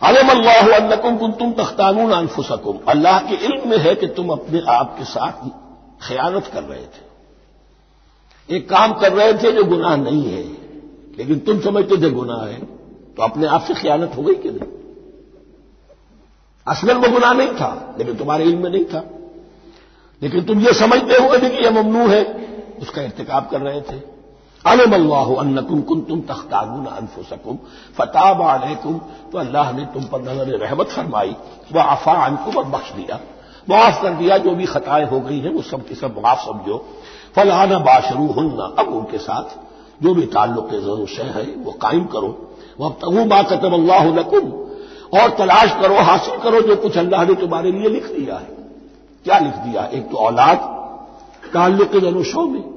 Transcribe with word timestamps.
अलम 0.00 0.28
अल्लाकुम 0.30 1.16
तुम 1.32 1.52
तख्तानून 1.54 2.12
अनफुसकुम 2.12 2.78
अल्लाह 2.88 3.20
के 3.20 3.34
इल्म 3.46 3.68
में 3.70 3.78
है 3.78 3.94
कि 3.94 4.06
तुम 4.16 4.30
अपने 4.30 4.60
आप 4.70 4.94
के 4.98 5.04
साथ 5.06 5.48
खयानत 6.02 6.46
कर 6.46 6.62
रहे 6.62 6.82
थे। 6.84 7.04
एक 8.48 8.68
काम 8.70 8.92
कर 8.94 9.12
रहे 9.12 9.32
थे 9.34 9.52
जो 9.52 9.64
गुनाह 9.64 9.96
नहीं 9.96 10.22
है, 10.24 10.42
लेकिन 11.18 11.38
तुम 11.38 11.60
समझते 11.60 11.96
थे 12.02 12.10
गुनाह 12.12 12.44
है 12.46 12.60
तो 13.16 13.22
अपने 13.22 13.46
आप 13.48 13.62
से 13.62 13.74
खयानत 13.74 14.16
हो 14.16 14.22
गई 14.22 14.34
कि 14.34 14.50
नहीं? 14.50 14.70
असलन 16.66 16.96
वो 16.96 17.08
गुनाह 17.10 17.32
नहीं 17.34 17.54
था, 17.54 17.94
लेकिन 17.98 18.16
तुम्हारे 18.16 18.44
इल्म 18.44 18.62
में 18.62 18.70
नहीं 18.70 18.84
था। 18.84 19.04
लेकिन 20.22 20.44
तुम 20.44 20.60
ये 20.60 20.72
समझते 20.74 21.16
हुए 21.16 21.38
भी 21.38 21.48
कि 21.50 21.64
यह 21.64 21.70
ममनू 21.72 22.06
है, 22.08 22.22
उसका 22.80 23.02
इर्तकाब 23.02 23.48
कर 23.50 23.60
रहे 23.60 23.80
थे। 23.80 24.15
अलम 24.66 24.94
अल्लाह 24.94 25.28
अन्नकुम 25.40 25.80
कुन 25.88 26.00
तुम 26.08 26.20
तख्तारून 26.28 26.86
अनफुसकुम 26.92 27.58
फताब 27.98 28.40
अलैकुम 28.44 28.98
तो 29.32 29.38
अल्लाह 29.38 29.72
ने 29.72 29.84
तुम 29.94 30.04
पर 30.12 30.20
नज़र 30.22 30.58
रहमत 30.58 30.88
फरमाई 30.96 31.34
वह 31.72 31.82
आफा 31.84 32.12
अनकुम 32.24 32.56
और 32.56 32.64
बख्श 32.74 32.92
दिया 32.92 33.20
माफ़ 33.68 34.02
कर 34.02 34.14
दिया 34.14 34.38
जो 34.38 34.54
भी 34.54 34.66
खताएँ 34.66 35.06
हो 35.12 35.20
गई 35.20 35.38
हैं 35.40 35.52
वो 35.54 35.62
सब 35.64 35.86
की 35.88 35.94
सब 35.94 36.18
माफ़ 36.24 36.44
समझो 36.44 36.84
फलाना 37.36 37.78
बाशरू 37.86 38.26
हन्ना 38.38 38.74
अब 38.78 38.92
उनके 38.96 39.18
साथ 39.20 39.56
जो 40.00 40.14
भी 40.14 40.26
ताल्लुक 40.34 40.70
शय 41.08 41.32
है 41.36 41.46
वो 41.64 41.72
कायम 41.80 42.04
करो 42.14 42.30
वह 42.80 42.94
तगू 43.02 43.24
मा 43.32 43.42
कतब 43.50 43.74
अल्लाह 43.74 44.14
लकुम 44.14 44.52
और 45.14 45.30
तलाश 45.38 45.72
करो 45.82 45.98
हासिल 46.04 46.38
करो 46.42 46.60
जो 46.68 46.76
कुछ 46.82 46.98
अल्लाह 46.98 47.24
ने 47.26 47.34
तुम्हारे 47.40 47.72
लिए 47.72 47.88
लिख 47.90 48.06
दिया 48.12 48.36
है 48.36 48.54
क्या 49.24 49.38
लिख 49.38 49.54
दिया 49.66 49.84
एक 49.98 50.10
तो 50.10 50.16
औलाद 50.26 50.72
ताल्लुक 51.52 51.96
जनुशों 52.02 52.46
में 52.48 52.75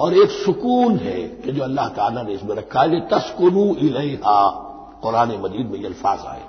और 0.00 0.14
एक 0.14 0.30
सुकून 0.30 0.96
है 0.96 1.22
कि 1.44 1.52
जो 1.52 1.62
अल्लाह 1.62 1.88
ताला 1.88 2.22
ने 2.22 2.32
इसमें 2.32 2.54
रखा 2.56 2.80
है 2.80 2.94
ये 2.94 3.00
तस्कुनू 3.10 3.74
इलेहा। 3.76 4.40
कुरान 5.02 5.30
मजीद 5.40 5.66
में 5.66 5.78
ये 5.78 5.86
अल्फाज 5.86 6.26
आए। 6.26 6.42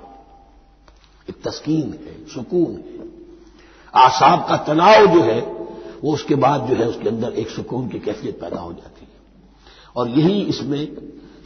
एक 1.28 1.42
तस्कीन 1.44 1.90
है, 1.90 2.14
सुकून 2.34 2.74
है। 2.76 3.08
आसाब 3.94 4.46
का 4.48 4.56
तनाव 4.56 5.06
जो 5.06 5.22
है, 5.22 5.40
वो 6.04 6.12
उसके 6.12 6.34
बाद 6.34 6.66
जो 6.66 6.74
है 6.74 6.88
उसके 6.88 7.08
अंदर 7.08 7.32
एक 7.32 7.50
सुकून 7.50 7.88
की 7.88 7.98
कैफियत 7.98 8.40
पैदा 8.40 8.60
हो 8.60 8.72
जाती 8.72 9.00
है। 9.00 9.08
और 9.96 10.08
यही 10.08 10.42
इसमें 10.42 10.80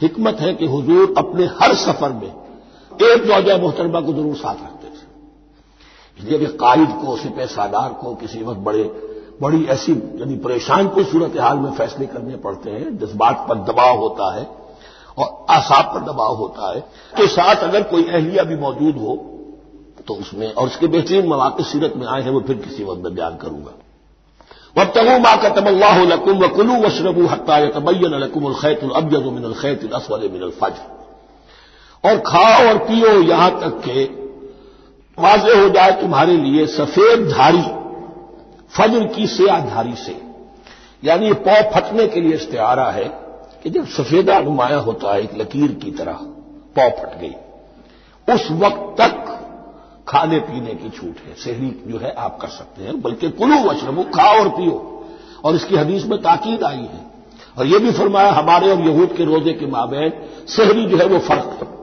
हिकमत 0.01 0.39
है 0.39 0.53
कि 0.53 0.65
हुजूर 0.65 1.13
अपने 1.17 1.45
हर 1.61 1.75
सफ़र 1.75 2.13
में 2.13 2.31
एक 2.91 3.25
जौजा 3.25 3.57
मोहतरमा 3.57 4.01
को 4.01 4.13
ज़रूर 4.13 4.35
साथ 4.35 4.55
रखते 4.55 4.87
थे। 4.87 5.03
इसलिए 6.19 6.39
कि 6.39 6.45
कायद 6.57 6.89
को, 7.01 7.17
सिपह 7.17 7.45
सादार 7.45 7.93
को 7.93 8.15
किसी 8.15 8.43
वक्त 8.43 8.59
बड़े 8.59 8.83
बड़ी 9.41 9.63
ऐसी, 9.67 9.91
यानी 9.91 10.35
परेशान 10.39 10.87
को 10.87 11.03
सूरत 11.05 11.39
हाल 11.39 11.57
में 11.59 11.71
फैसले 11.73 12.05
करने 12.07 12.35
पड़ते 12.39 12.69
हैं, 12.71 12.97
जज्बात 12.97 13.45
पर 13.49 13.55
दबाव 13.65 13.97
होता 13.99 14.33
है 14.35 14.47
और 15.17 15.45
आसाब 15.51 15.85
पर 15.93 16.01
दबाव 16.03 16.35
होता 16.37 16.73
है, 16.73 16.79
के 17.17 17.27
साथ 17.29 17.63
अगर 17.63 17.83
कोई 17.91 18.03
अहलिया 18.05 18.43
भी 18.43 18.55
मौजूद 18.57 18.97
हो 18.97 19.15
तो 20.07 20.13
उसमें, 20.15 20.51
और 20.53 20.67
उसके 20.67 20.87
बेहतरीन 20.87 21.27
मवाक़ 21.27 21.61
सीरत 21.63 21.93
में 21.97 22.05
आए 22.07 22.21
हैं, 22.21 22.31
वो 22.31 22.39
फिर 22.41 22.55
किसी 22.57 22.83
वक्त 22.83 23.01
में 23.03 23.13
बयान 23.13 23.35
करूँगा। 23.37 23.71
वब 24.75 24.91
तगु 24.95 25.19
मा 25.19 25.35
का 25.41 25.49
तबल्लाह 25.51 26.03
लकुम 26.05 26.39
व 26.39 26.47
कुलू 26.55 26.75
वशरबू 26.81 27.25
हत्ता 27.27 27.59
तबैन 27.71 28.19
लकुम 28.23 28.53
खैतुल 28.55 28.91
अबयद 28.95 29.25
मिनल 29.33 29.53
खैतुल 29.61 29.91
असवल 29.95 30.29
मिनल 30.31 30.51
फज 30.61 30.75
और 32.03 32.17
खाओ 32.27 32.67
और 32.67 32.77
पियो 32.87 33.11
यहाँ 33.23 33.49
तक 33.61 33.81
के 33.85 34.03
वाजे 35.17 35.53
हो 35.53 35.69
जाए 35.69 35.91
तुम्हारे 36.01 36.35
लिए 36.37 36.65
सफ़ेद 36.69 37.27
धारी 37.29 37.63
फजर 38.77 39.07
की 39.07 39.27
सियाधारी 39.27 39.95
से। 39.95 40.21
यानी 41.03 41.33
पौ 41.33 41.71
फटने 41.71 42.07
के 42.07 42.21
लिए 42.21 42.33
इस्तारा 42.33 42.89
है 42.91 43.03
कि 43.63 43.69
जब 43.69 43.85
सफेदा 43.87 44.39
नुमाया 44.39 44.77
होता 44.77 45.13
है 45.13 45.23
एक 45.23 45.37
लकीर 45.37 45.71
की 45.71 45.91
तरह 45.91 46.13
पौ 46.75 46.89
फट 46.89 47.19
गई। 47.19 47.35
उस 48.33 48.51
वक्त 48.51 49.01
तक 49.01 49.31
खाने 50.07 50.39
पीने 50.39 50.73
की 50.73 50.89
छूट 50.89 51.15
है। 51.27 51.35
शहरी 51.35 51.83
जो 51.87 51.97
है, 51.97 52.13
आप 52.13 52.37
कर 52.41 52.47
सकते 52.47 52.83
हैं, 52.83 53.01
बल्कि 53.01 53.29
कुलू 53.29 53.55
वशरबू, 53.55 54.03
खाओ 54.03 54.39
और 54.39 54.49
पियो। 54.49 55.05
और 55.43 55.55
इसकी 55.55 55.75
हदीस 55.75 56.05
में 56.05 56.21
ताकीद 56.21 56.63
आई 56.63 56.77
है। 56.77 57.05
और 57.57 57.65
यह 57.65 57.79
भी 57.79 57.91
फरमाया, 57.91 58.31
हमारे 58.31 58.71
और 58.71 58.81
यहूद 58.81 59.13
के 59.17 59.25
रोज़े 59.25 59.53
के 59.53 59.65
माबेन, 59.65 60.11
शहरी 60.47 60.85
जो 60.85 60.97
है, 60.97 61.05
वो 61.05 61.19
फ़र्क 61.19 61.57
है 61.61 61.73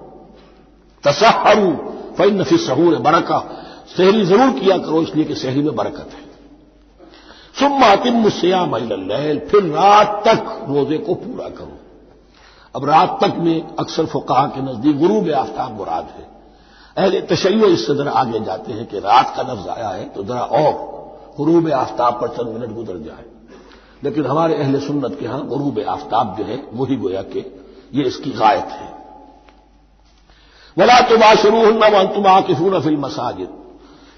तसहरू, 1.04 1.72
फ़ैन 2.16 2.40
नफी 2.40 2.56
सहूर 2.56 2.94
है 2.94 3.02
बरका 3.02 3.38
शहरी 3.96 4.24
ज़रूर 4.24 4.50
किया 4.50 4.78
करो, 4.78 5.02
इसलिए 5.02 5.24
कि 5.24 5.34
शहरी 5.34 5.62
में 5.62 5.74
बरकत 5.76 6.10
है। 6.12 6.31
सुम्मा 7.56 7.94
तिम 7.96 8.28
सियाम 8.30 8.76
लैल, 8.76 9.38
फिर 9.40 9.62
रात 9.64 10.22
तक 10.26 10.66
रोज़े 10.68 10.98
को 10.98 11.14
पूरा 11.16 11.48
करो। 11.50 11.78
अब 12.74 12.84
रात 12.84 13.18
तक 13.22 13.34
में 13.38 13.76
अक्सर 13.76 14.06
फुकाहा 14.06 14.46
के 14.46 14.60
नज़दीक 14.62 14.98
गुरूब 14.98 15.30
आफ्ताब 15.32 15.76
मुराद 15.76 16.08
है। 16.18 16.26
अहले 16.96 17.20
तशैय 17.26 17.66
इससे 17.66 17.94
जरा 17.94 18.12
आगे 18.12 18.40
जाते 18.40 18.72
हैं 18.72 18.86
कि 18.86 18.98
रात 19.00 19.34
का 19.36 19.42
लफ्ज 19.42 19.68
आया 19.68 19.88
है 19.88 20.04
तो 20.08 20.22
जरा 20.24 20.40
और 20.40 20.72
गुरूब 21.36 21.70
आफ्ताब 21.72 22.20
पर 22.20 22.28
चंद 22.28 22.48
मिनट 22.48 22.74
गुजर 22.74 22.98
जाए। 22.98 23.24
लेकिन 24.04 24.26
हमारे 24.26 24.54
अहले 24.54 24.80
सुन्नत 24.80 25.18
के 25.18 25.24
यहाँ 25.24 25.46
गुरूब 25.46 25.80
आफ्ताब 25.88 26.36
जो 26.38 26.44
है, 26.44 26.62
वही 26.72 26.96
गोया 26.96 27.22
के 27.24 27.44
ये 27.94 28.04
इसकी 28.04 28.30
गायत 28.32 28.68
है। 28.70 28.90
वला 30.76 31.00
तुबा 31.00 31.34
शुरू 31.34 31.64
हन्ना 31.66 31.86
वन 31.88 32.06
तुम 32.14 32.26
आकिफून 32.28 32.80
फिल 32.80 32.96
मसाजिद। 32.98 33.48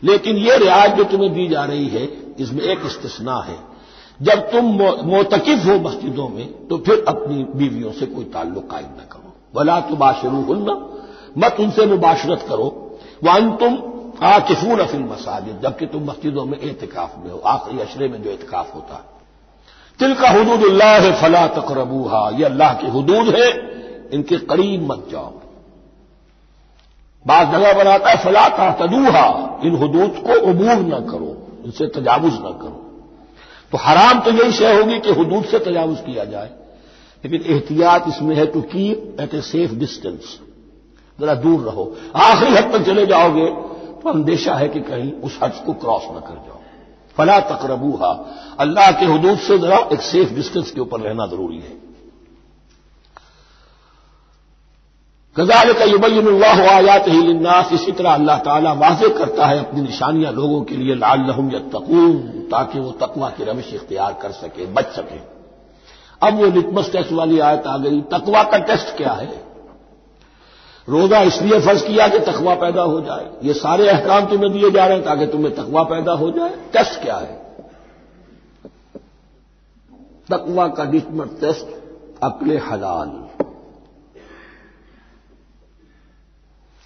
लेकिन 0.04 0.36
ये 0.36 0.56
रियायत 0.58 0.94
जो 0.94 1.04
तुम्हें 1.04 1.32
दी 1.34 1.46
जा 1.48 1.64
रही 1.64 1.86
है, 1.88 2.08
इसमें 2.38 2.62
एक 2.62 2.78
इस्तना 2.86 3.38
है। 3.40 3.56
जब 4.20 4.50
तुम 4.50 4.64
मोतकिफ 5.06 5.64
हो 5.66 5.78
मस्जिदों 5.80 6.28
में 6.28 6.66
तो 6.68 6.78
फिर 6.78 7.04
अपनी 7.08 7.44
बीवियों 7.54 7.92
से 7.92 8.06
कोई 8.06 8.24
ताल्लुक 8.24 8.70
कायम 8.70 8.84
न 8.84 9.06
करो। 9.12 9.32
वला 9.54 9.80
तुबाशरू 9.80 10.40
हन्ना 10.42 10.74
मत 11.38 11.56
उनसे 11.60 11.86
मुबाशरत 11.86 12.46
करो। 12.48 12.68
वन 13.24 13.50
तुम 13.56 13.78
आकिफून 14.24 14.78
अफिल 14.78 15.00
मसाजिद, 15.00 15.58
जबकि 15.62 15.86
तुम 15.86 16.04
मस्जिदों 16.04 16.44
में 16.44 16.58
एहतिकाफ 16.58 17.14
में 17.24 17.30
हो, 17.30 17.38
आखिरी 17.38 17.80
अशरे 17.82 18.08
में 18.08 18.22
जो 18.22 18.30
एहतिकाफ 18.30 18.74
होता 18.74 18.94
है। 18.94 19.12
तिल 20.00 20.14
का 20.14 20.28
हदूदुल्लाह 20.28 20.92
है 21.00 21.12
फला 21.22 21.46
तकरबूहा, 21.46 22.28
ये 22.30 22.44
अल्लाह 22.44 22.72
की 22.74 22.86
हदूद 22.86 23.34
है, 23.34 23.48
इनके 24.12 24.38
करीब 24.38 24.92
मत 24.92 25.08
जाओ। 25.12 25.32
बात 27.26 27.48
जगह 27.48 27.72
बनाता 27.72 28.10
है, 28.10 28.16
फला 28.16 28.48
तदूहा 28.72 29.60
इन 29.64 29.74
हदूद 29.74 30.22
को 30.26 30.40
अबूर 30.46 30.82
न 30.86 31.06
करो, 31.10 31.36
इनसे 31.64 31.86
तजावुज 31.86 32.32
न 32.34 32.58
करो। 32.62 32.80
तो 33.72 33.78
हराम 33.78 34.20
तो 34.20 34.30
यही 34.30 34.52
शय 34.52 34.74
होगी 34.74 34.98
कि 34.98 35.10
हदूद 35.10 35.44
से 35.44 35.58
तजावुज 35.58 36.00
किया 36.00 36.24
जाए। 36.24 36.50
लेकिन 37.24 37.52
एहतियात 37.52 38.08
इसमें 38.08 38.34
है 38.36 38.46
to 38.46 38.60
keep 38.62 39.16
at 39.20 39.34
a 39.34 39.40
safe 39.40 39.74
distance. 39.74 40.38
जरा 41.18 41.34
दूर 41.34 41.60
रहो। 41.60 41.96
आखिरी 42.16 42.54
हद 42.54 42.72
तक 42.72 42.84
चले 42.86 43.06
जाओगे 43.06 43.46
तो 44.02 44.10
अंदेशा 44.10 44.54
है 44.54 44.68
कि 44.68 44.80
कहीं 44.80 45.12
उस 45.12 45.38
हद 45.42 45.52
को 45.66 45.72
क्रॉस 45.72 46.02
न 46.04 46.20
कर 46.20 46.34
जाओ। 46.46 46.60
फला 47.16 47.38
तकरबूहा। 47.40 48.12
अल्लाह 48.58 48.90
के 48.90 49.06
हदूद 49.06 49.38
से 49.38 49.58
जरा 49.58 49.78
एक 49.92 50.00
सेफ़ 50.02 50.34
डिस्टेंस 50.34 50.70
के 50.70 50.80
ऊपर 50.80 51.00
रहना 51.00 51.26
ज़रूरी 51.26 51.56
है। 51.56 51.93
गजाल 55.38 55.72
का 55.72 55.84
युबैनल्लाह 55.84 56.60
आयात 56.70 57.08
ही 57.08 57.22
लिन्नास, 57.22 57.72
इसी 57.72 57.92
तरह 57.92 58.14
अल्लाह 58.14 58.38
ताला 58.38 58.72
वाजे 58.72 59.08
करता 59.08 59.46
है 59.46 59.58
अपनी 59.58 59.80
निशानियाँ 59.80 60.32
लोगों 60.32 60.62
के 60.62 60.76
लिए 60.76 60.94
लाल 60.94 61.20
लहम 61.20 61.50
या 61.50 61.58
तकून 61.58 62.18
ताकि 62.50 62.80
वो 62.80 62.90
तकवा 62.90 63.30
की 63.30 63.44
रविश 63.44 63.72
इख्तियार 63.74 64.12
कर 64.22 64.30
सके, 64.30 64.66
बच 64.66 64.86
सके। 64.86 65.18
अब 66.22 66.34
वो 66.34 66.46
लिटमस 66.46 66.92
टेस्ट 66.92 67.12
वाली 67.12 67.38
आयत 67.38 67.66
आ 67.66 67.76
गई, 67.76 68.00
तकवा 68.00 68.42
का 68.42 68.58
टेस्ट 68.58 68.96
क्या 68.96 69.12
है? 69.12 69.42
रोजा 70.88 71.20
इसलिए 71.22 71.60
फ़र्ज़ 71.60 71.84
किया 71.84 72.08
कि 72.08 72.18
तकवा 72.18 72.54
पैदा 72.54 72.82
हो 72.82 73.00
जाए। 73.00 73.30
ये 73.42 73.54
सारे 73.54 73.88
अहकाम 73.88 74.26
तुम्हें 74.26 74.52
दिए 74.52 74.70
जा 74.70 74.86
रहे 74.86 74.96
हैं 74.96 75.04
ताकि 75.04 75.26
तुम्हें 75.26 75.54
तकवा 75.54 75.82
पैदा 75.82 76.12
हो 76.12 76.30
जाए। 76.30 76.50
टेस्ट 76.50 77.02
क्या 77.02 77.16
है? 77.16 77.42
तकवा 80.30 80.68
का 80.68 80.84
लिटमस 80.84 81.40
टेस्ट 81.40 81.66
अकले 82.22 82.58
हलाल। 82.58 83.23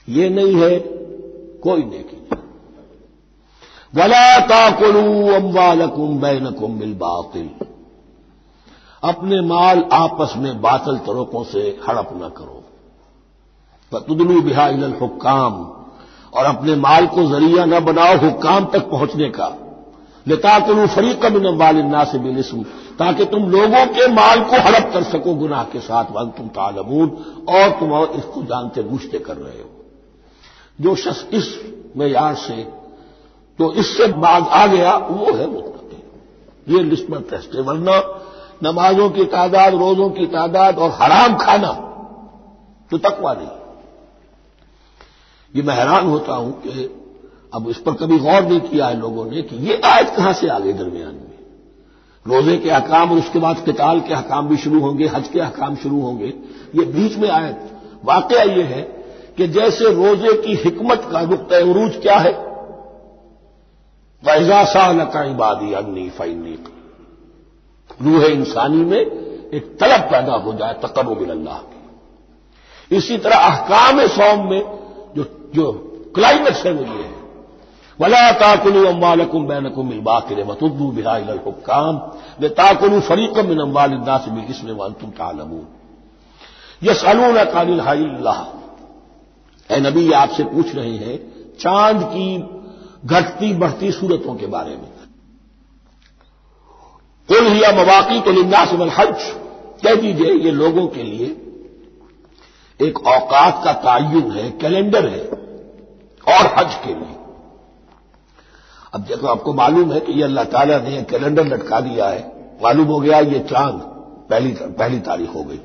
ये 0.08 0.28
नहीं 0.28 0.54
है, 0.54 0.78
कोई 1.62 1.80
नेकी 1.80 2.28
नहीं। 2.32 2.42
वला 4.02 4.40
ताकुलू 4.40 5.34
अम्बालकुम 5.34 6.18
बैनकुम 6.20 6.78
बिल 6.78 6.94
बातिल। 6.94 7.50
अपने 9.04 9.40
माल 9.40 9.84
आपस 9.92 10.34
में 10.36 10.62
बातल 10.62 10.96
तरोकों 10.96 11.44
से 11.44 11.58
हड़प 11.58 12.10
न 12.12 12.28
करो। 12.36 12.64
तुदलू 14.00 14.42
बिहा 14.42 14.68
इल 14.68 14.94
हुक्काम। 15.00 15.74
और 16.34 16.44
अपने 16.44 16.76
माल 16.76 17.06
को 17.06 17.26
ज़रिया 17.26 17.64
न 17.64 17.80
बनाओ 17.80 18.16
हुक्काम 18.16 18.64
तक 18.64 18.90
पहुँचने 18.90 19.28
का। 19.28 19.56
लेताकुलू 20.26 20.86
फरीक 20.86 21.24
मिन 21.24 21.56
वालन्ना 21.56 22.04
से 22.04 22.18
बिलिस्म 22.18 22.62
ताकि 22.98 23.24
तुम 23.24 23.50
लोगों 23.50 23.86
के 23.86 24.08
माल 24.08 24.40
को 24.40 24.56
हड़प 24.56 24.90
कर 24.92 25.02
सको, 25.02 25.34
गुनाह 25.34 25.64
के 25.64 25.80
साथ 25.80 26.04
वन 26.04 26.30
तुम 26.30 26.48
तालमून। 26.48 27.08
और 27.48 27.70
तुम 27.70 28.18
इसको 28.18 28.42
जानते 28.42 28.82
बूझते 28.82 29.18
कर 29.18 29.36
रहे 29.36 29.62
हो। 29.62 29.77
जो 30.78 30.94
शख्स 30.94 31.26
इस 31.32 31.46
मैार 31.96 32.34
से 32.36 32.62
तो 33.58 33.72
इससे 33.74 34.06
बाद 34.14 34.42
आ 34.42 34.66
गया, 34.66 34.96
वो 34.96 35.32
है 35.32 35.46
मुतकी 35.46 36.74
ये 36.74 36.82
लिस्ट 36.82 37.08
में 37.10 37.20
टेस्ट 37.22 37.54
है। 37.54 37.60
वरना 37.60 37.96
नमाजों 38.62 39.08
की 39.10 39.24
तादाद, 39.24 39.74
रोजों 39.74 40.08
की 40.10 40.26
तादाद 40.26 40.78
और 40.78 40.90
हराम 40.90 41.36
खाना 41.36 41.72
तो 42.90 42.98
तकवा 42.98 43.32
नहीं। 43.32 43.48
ये 45.54 45.62
मैं 45.62 45.74
हैरान 45.74 46.06
होता 46.06 46.34
हूँ 46.34 46.52
कि 46.60 46.84
अब 47.54 47.68
इस 47.70 47.78
पर 47.78 47.92
कभी 47.94 48.18
गौर 48.18 48.42
नहीं 48.42 48.60
किया 48.60 48.86
है 48.86 48.98
लोगों 49.00 49.24
ने 49.24 49.42
कि 49.42 49.56
ये 49.68 49.80
आयत 49.86 50.08
कहाँ 50.16 50.32
से 50.32 50.48
आ 50.48 50.58
गई 50.58 50.72
दरमियान 50.72 51.14
में। 51.14 51.36
रोज़े 52.26 52.56
के 52.56 52.70
हकाम 52.70 53.10
और 53.10 53.18
उसके 53.18 53.38
बाद 53.38 53.64
किताल 53.64 54.00
के 54.00 54.14
हकाम 54.14 54.48
भी 54.48 54.56
शुरू 54.56 54.80
होंगे, 54.80 55.06
हज 55.06 55.28
के 55.28 55.40
हकाम 55.40 55.76
शुरू 55.76 56.00
होंगे। 56.00 56.32
ये 56.74 56.84
बीच 56.86 57.16
में 57.16 57.28
आयत, 57.30 57.58
वाकया 58.04 58.42
ये 58.42 58.62
है 58.64 58.82
कि 59.38 59.46
जैसे 59.48 59.92
रोज़े 59.94 60.32
की 60.42 60.54
हिकमत 60.56 61.08
का 61.12 61.20
नुकत 61.22 61.52
उरूज 61.64 61.96
क्या 62.02 62.16
है? 62.18 62.32
वैजा 64.22 64.62
सा 64.64 65.04
का 65.04 65.22
इबादी 65.24 65.72
अन्नी 65.72 66.08
फैनी 66.10 66.58
रूह 68.02 68.24
इंसानी 68.26 68.84
में 68.84 68.98
एक 68.98 69.76
तलब 69.80 70.00
पैदा 70.10 70.34
हो 70.36 70.52
जाए 70.52 70.74
तकब 70.82 71.30
अल्लाह 71.30 71.58
की 71.58 72.96
इसी 72.96 73.18
तरह 73.18 73.36
अहकाम 73.36 74.06
सौम 74.08 74.48
में 74.50 74.62
जो 75.16 75.24
जो 75.54 75.70
क्लाइमेक्स 76.14 76.64
है 76.66 76.72
वो 76.72 76.84
ये 76.84 77.02
है। 77.04 77.16
वला 77.98 78.30
ताकुलू 78.40 78.84
अम्बालकुम 78.86 79.46
बैनकुम 79.46 79.90
बाकिर 80.02 80.44
मतुद्दू 80.44 80.90
बिहाइलहुक्काम 80.92 81.96
ले 82.40 82.48
ताकुलू 82.58 83.00
फरीकम 83.08 83.46
मिन 83.46 83.60
अम्बालिन्ना 83.60 84.18
से 84.18 84.30
बिल 84.30 84.46
इसमें 84.50 84.72
वन 84.74 84.92
तुम 85.00 85.10
तालमून। 85.12 85.66
यसअलून 86.82 87.44
कानिल 87.52 87.80
हाइल्लाह 87.80 88.38
ए 89.70 89.80
नबी 89.80 90.12
आपसे 90.12 90.44
पूछ 90.44 90.74
रहे 90.74 90.96
हैं, 90.96 91.16
चाँद 91.60 92.02
की 92.02 92.38
घटती 93.06 93.52
बढ़ती 93.52 93.92
सूरतों 93.92 94.34
के 94.34 94.46
बारे 94.46 94.70
में। 94.70 94.90
कुल 97.28 97.46
हिया 97.46 97.72
मवाकी 97.72 98.20
तो 98.20 98.32
लिन्नास 98.32 98.72
वल 98.72 98.90
हज। 98.90 99.22
कह 99.82 99.94
दीजिए, 99.94 100.32
ये 100.32 100.50
लोगों 100.50 100.86
के 100.86 101.02
लिए 101.02 101.44
एक 102.88 103.06
औकात 103.06 103.64
का 103.64 103.72
तयन 103.72 104.30
है, 104.30 104.50
कैलेंडर 104.50 105.08
है, 105.08 105.24
और 106.28 106.54
हज 106.58 106.74
के 106.74 106.94
लिए। 106.94 107.16
अब 108.94 109.00
देखो, 109.00 109.26
आपको 109.26 109.54
मालूम 109.54 109.92
है 109.92 110.00
कि 110.00 110.12
ये 110.12 110.22
अल्लाह 110.22 110.44
ताला 110.44 110.78
ने 110.78 111.02
कैलेंडर 111.02 111.44
लटका 111.44 111.80
दिया 111.80 112.08
है। 112.08 112.52
मालूम 112.62 112.86
हो 112.86 113.00
गया, 113.00 113.18
ये 113.18 113.38
चाँद 113.38 113.74
पहली 114.30 114.50
पहली 114.60 114.98
तारीख 114.98 115.34
हो 115.34 115.44
गई। 115.44 115.60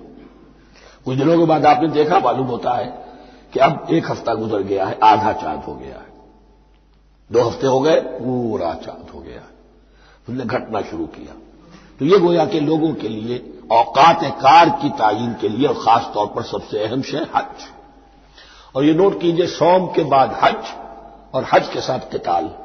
कुछ 1.05 1.17
दिनों 1.17 1.37
के 1.37 1.45
बाद 1.45 1.65
आपने 1.65 1.87
देखा, 1.87 2.19
मालूम 2.19 2.47
होता 2.47 2.71
है 2.71 3.02
कि 3.53 3.59
अब 3.59 3.87
एक 3.89 4.11
हफ़्ता 4.11 4.33
गुजर 4.33 4.61
गया 4.61 4.85
है, 4.85 4.99
आधा 5.03 5.33
चाँद 5.33 5.63
हो 5.63 5.75
गया 5.75 5.95
है। 5.95 6.13
दो 7.31 7.41
हफ़्ते 7.41 7.67
हो 7.67 7.79
गए, 7.79 7.95
पूरा 7.95 8.73
चाँद 8.73 9.09
हो 9.15 9.19
गया 9.19 9.39
है। 9.39 9.53
उसने 10.29 10.45
घटना 10.45 10.81
शुरू 10.81 11.05
किया। 11.05 11.35
तो 11.99 12.05
ये 12.05 12.19
गोया 12.19 12.45
कि 12.45 12.59
लोगों 12.59 12.93
के 12.93 13.07
लिए, 13.09 13.59
औकात 13.71 14.19
कार 14.23 14.69
की 14.69 14.89
तयन 14.89 15.35
के 15.41 15.49
लिए, 15.49 15.67
और 15.67 15.73
खास 15.73 16.11
तौर 16.13 16.27
पर 16.27 16.43
सबसे 16.43 16.83
अहम 16.83 17.01
शे 17.01 17.17
हज। 17.17 17.67
और 18.75 18.83
ये 18.83 18.93
नोट 18.93 19.21
कीजिए, 19.21 19.47
सोम 19.47 19.87
के 19.87 20.03
बाद 20.03 20.39
हज, 20.43 20.65
और 21.33 21.45
हज 21.53 21.67
के 21.67 21.81
साथ 21.81 21.99
किताल। 21.99 22.62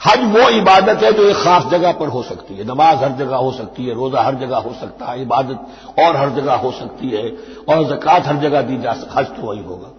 हज 0.00 0.36
वो 0.36 0.48
इबादत 0.48 1.02
है 1.02 1.12
जो 1.12 1.22
एक 1.22 1.36
खास 1.36 1.64
जगह 1.64 1.92
पर 1.92 2.08
हो 2.08 2.22
सकती 2.22 2.54
है। 2.54 2.64
नमाज़ 2.64 2.98
हर 2.98 3.12
जगह 3.12 3.36
हो 3.36 3.52
सकती 3.52 3.86
है, 3.86 3.94
रोजा 3.94 4.20
हर 4.20 4.34
जगह 4.34 4.56
हो 4.56 4.72
सकता 4.72 5.06
है, 5.06 5.22
इबादत 5.22 5.66
और 5.98 6.16
हर 6.16 6.30
जगह 6.30 6.54
हो 6.54 6.70
सकती 6.70 7.10
है 7.10 7.36
और 7.68 7.96
जक़ात 7.96 8.26
हर 8.26 8.36
जगह 8.36 8.62
दी 8.62 8.78
जा 8.78 8.92
सकती 8.92 9.10
हज 9.14 9.26
तो 9.26 9.42
वही 9.42 9.62
होगा। 9.62 9.92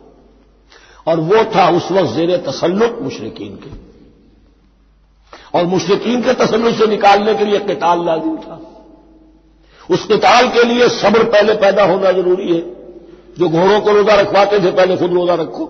और 1.12 1.20
वो 1.20 1.44
था 1.56 1.70
उस 1.70 1.92
वक्त 1.92 2.12
जेर 2.12 2.44
तसल्लुक 2.48 3.00
मुशरकिन 3.02 3.56
के। 3.56 3.88
और 5.60 5.66
मुशरकिन 5.66 6.22
के 6.22 6.34
तसल्लुक 6.34 6.76
से 6.76 6.88
निकालने 6.88 7.36
के 7.36 7.46
लिए 7.46 7.60
किताल 7.60 8.06
लाजिम 8.06 8.38
था। 8.38 8.62
उस 9.92 10.06
किताल 10.06 10.50
के 10.50 10.64
लिए 10.64 10.90
सब्र 10.90 11.24
पहले 11.24 11.54
पैदा 11.54 11.86
होना 11.86 12.12
ज़रूरी 12.12 12.56
है। 12.56 12.62
जो 13.40 13.50
घोड़ों 13.50 13.82
को 13.82 13.92
रोजा 13.92 14.16
रखवाते 14.16 14.60
थे, 14.60 14.72
पहले 14.72 14.98
खुद 14.98 15.14
रोजा 15.14 15.36
रखो। 15.36 15.70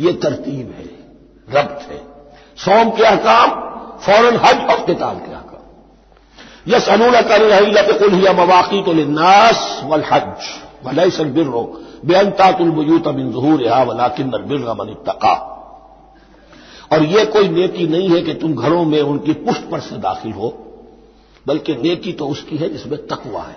ये 0.00 0.12
तरतीब 0.12 0.74
है, 0.78 0.84
रब्त 1.60 1.90
है। 1.90 2.11
सोम 2.62 2.90
के 2.90 3.02
अहकाम, 3.02 3.50
फ़ौरन 4.00 4.36
हज 4.36 4.66
और 4.70 4.84
किताल 4.86 5.16
के 5.16 5.32
अहकाम। 5.32 5.40
यस 6.68 6.88
अनून 6.88 7.20
कर 7.22 7.40
रही 7.42 7.98
कुल 7.98 8.14
हिया 8.14 8.32
मवाकी 8.32 8.82
तो 8.82 8.92
लिन्नास 8.92 9.80
वल 9.84 10.04
हज 10.12 10.50
वलई 10.84 11.10
सल 11.10 11.30
बिर्रो 11.30 11.62
बेअनतातुलबयूत 12.04 13.08
बिन 13.08 13.32
जहूर 13.32 13.66
हा 13.68 13.82
वलाकिन 13.82 14.30
बिर 14.30 14.60
मन 14.74 14.94
तका 15.06 15.34
और 16.92 17.02
यह 17.04 17.24
कोई 17.24 17.48
नेकी 17.48 17.86
नहीं 17.86 18.08
है 18.10 18.20
कि 18.22 18.34
तुम 18.34 18.54
घरों 18.54 18.84
में 18.84 19.00
उनकी 19.00 19.32
पुष्ट 19.44 19.68
पर 19.70 19.80
से 19.80 19.96
दाखिल 19.98 20.32
हो, 20.32 20.48
बल्कि 21.46 21.74
नेकी 21.74 22.12
तो 22.12 22.26
उसकी 22.28 22.56
है 22.56 22.68
जिसमें 22.68 22.98
तकवा 23.06 23.42
है। 23.42 23.56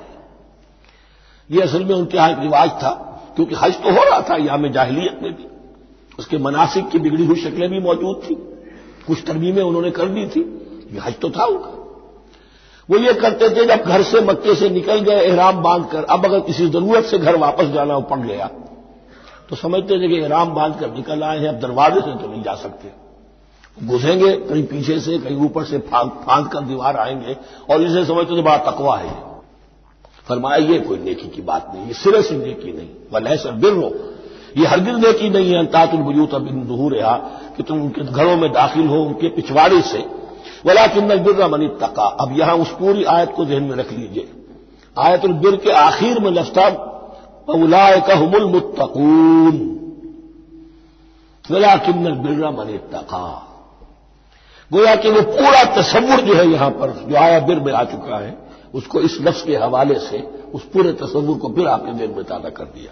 यह 1.50 1.64
असल 1.64 1.84
में 1.84 1.96
उनके 1.96 2.18
यहाँ 2.18 2.30
एक 2.30 2.40
रिवाज 2.40 2.70
था, 2.84 2.90
क्योंकि 3.36 3.56
हज 3.56 3.76
तो 3.76 3.92
हो 3.92 4.04
रहा 4.04 4.22
था 4.30 4.36
याम 4.36 4.68
जाहिलियत 4.68 5.20
में 5.24 5.32
भी। 5.34 5.48
उसके 6.20 6.38
मनासिक 6.38 6.90
की 6.90 7.00
बिगड़ी 7.00 7.26
हुई 7.26 7.36
शक्लें 7.36 7.70
भी 7.70 7.80
मौजूद 7.80 8.22
थी। 8.24 8.36
कुछ 9.08 9.24
तरमीमें 9.28 9.62
उन्होंने 9.64 9.92
कर 9.92 10.06
दी 10.08 10.26
थी। 10.26 10.42
ये 10.94 11.00
हज 11.00 11.20
तो 11.20 11.30
था 11.30 11.46
उनका। 11.46 11.72
वो 12.90 12.98
ये 12.98 13.14
करते 13.14 13.50
थे, 13.50 13.66
जब 13.66 13.84
घर 13.84 14.02
से 14.04 14.22
मक्के 14.22 14.56
से 14.56 14.70
निकल 14.70 15.00
गए, 15.00 15.20
एहराम 15.22 15.62
बाँध 15.62 15.86
कर, 15.92 16.04
अब 16.04 16.26
अगर 16.26 16.40
किसी 16.40 16.68
ज़रूरत 16.68 17.06
से 17.06 17.18
घर 17.18 17.36
वापस 17.36 17.66
जाना 17.66 17.94
हो, 17.94 18.02
पड़ 18.02 18.20
गया 18.20 18.50
तो 19.50 19.56
समझते 19.56 20.00
थे 20.00 20.08
कि 20.08 20.20
एहराम 20.20 20.54
बाँध 20.54 20.80
कर 20.80 20.92
निकल 20.92 21.24
आए 21.24 21.40
हैं, 21.40 21.50
अब 21.50 21.60
दरवाजे 21.60 22.02
से 22.02 22.14
तो 22.16 22.32
नहीं 22.32 22.44
जा 22.44 22.56
सकते। 22.56 22.92
घुसेंगे, 23.84 24.32
कहीं 24.38 24.64
पीछे 24.64 25.00
से, 25.00 25.18
कहीं 25.18 25.38
ऊपर 25.38 25.64
से 25.64 25.78
फांद 25.78 26.12
फांद 26.26 26.48
कर 26.48 26.60
दीवार 26.60 26.98
आएँगे, 26.98 27.38
और 27.70 27.82
इसे 27.82 28.06
समझते 28.06 28.38
थे, 28.38 28.42
बड़ा 28.42 28.58
तकवा 28.72 28.98
है। 28.98 29.14
फरमाया, 30.28 30.58
ये 30.58 30.80
कोई 30.80 30.98
नेकी 30.98 31.28
की 31.28 31.42
बात 31.42 31.72
नहीं, 31.76 31.88
ये 31.88 31.94
सिरे 31.94 32.22
से 32.22 32.38
नेकी 32.38 32.72
नहीं 32.72 32.90
वह 33.14 33.36
सर 33.36 33.52
बिर 33.52 33.74
हो। 33.74 33.92
ये 34.58 34.66
हरगिज 34.66 34.96
नेकी 34.96 35.30
नहीं 35.30 35.52
है, 35.52 35.60
अंतातुल 35.60 36.00
बुजूत 36.00 36.34
अब 36.34 36.48
इन 36.48 36.66
दूर 36.68 36.96
रहा 36.96 37.16
कि 37.58 37.64
तुम 37.64 37.82
उनके 37.82 38.02
घरों 38.04 38.36
में 38.38 38.52
दाखिल 38.54 38.88
हो 38.88 39.02
उनके 39.04 39.30
पिछवाड़े 39.30 39.82
से। 39.82 40.00
वला 40.66 40.86
किन्नल 40.88 41.20
बिर्रा 41.20 41.48
मनी 41.48 41.68
तका 41.82 42.06
अब 42.22 42.38
यहाँ 42.40 42.56
उस 42.56 42.72
पूरी 42.72 43.04
आयत 43.04 43.34
को 43.36 43.46
जहन 43.46 43.64
में 43.64 43.76
रख 43.76 43.92
लीजिए। 43.92 44.32
आयतुल 44.96 45.34
बिर 45.34 45.56
के 45.56 45.72
आखिर 45.72 46.20
में 46.20 46.32
लफ्ता 46.32 46.68
उलाय 47.54 48.00
का 48.02 48.16
हमुल 48.16 48.46
मुत्तकून। 48.46 49.58
वला 51.52 51.76
किन्नल 51.76 52.14
बिर्रा 52.20 52.52
मनी 52.52 52.78
तका 52.94 53.28
गोया 54.72 54.96
कि 54.96 55.10
वो 55.10 55.22
पूरा 55.22 55.64
तस्वुर 55.76 56.22
जो 56.22 56.34
है 56.34 56.48
यहाँ 56.48 56.70
पर, 56.70 56.92
जो 57.10 57.16
आया 57.16 57.40
बिर 57.40 57.60
में 57.60 57.74
आ 57.74 57.84
चुका 57.84 58.18
है, 58.18 58.38
उसको 58.74 59.02
इस 59.02 59.18
लफ्ज 59.22 59.42
के 59.42 59.56
हवाले 59.56 60.00
से, 60.00 60.20
उस 60.54 60.64
पूरे 60.64 60.94
तस्वुर 60.94 61.38
को 61.38 61.50
फिर 61.50 61.68
आपने 61.68 61.94
दिन 61.94 62.12
में 62.12 62.24
ताज़ा 62.24 62.50
कर 62.50 62.64
दिया। 62.64 62.92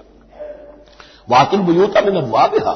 वातुल 1.29 1.59
बुयूता 1.59 2.01
में 2.01 2.11
नवाबिहा 2.11 2.73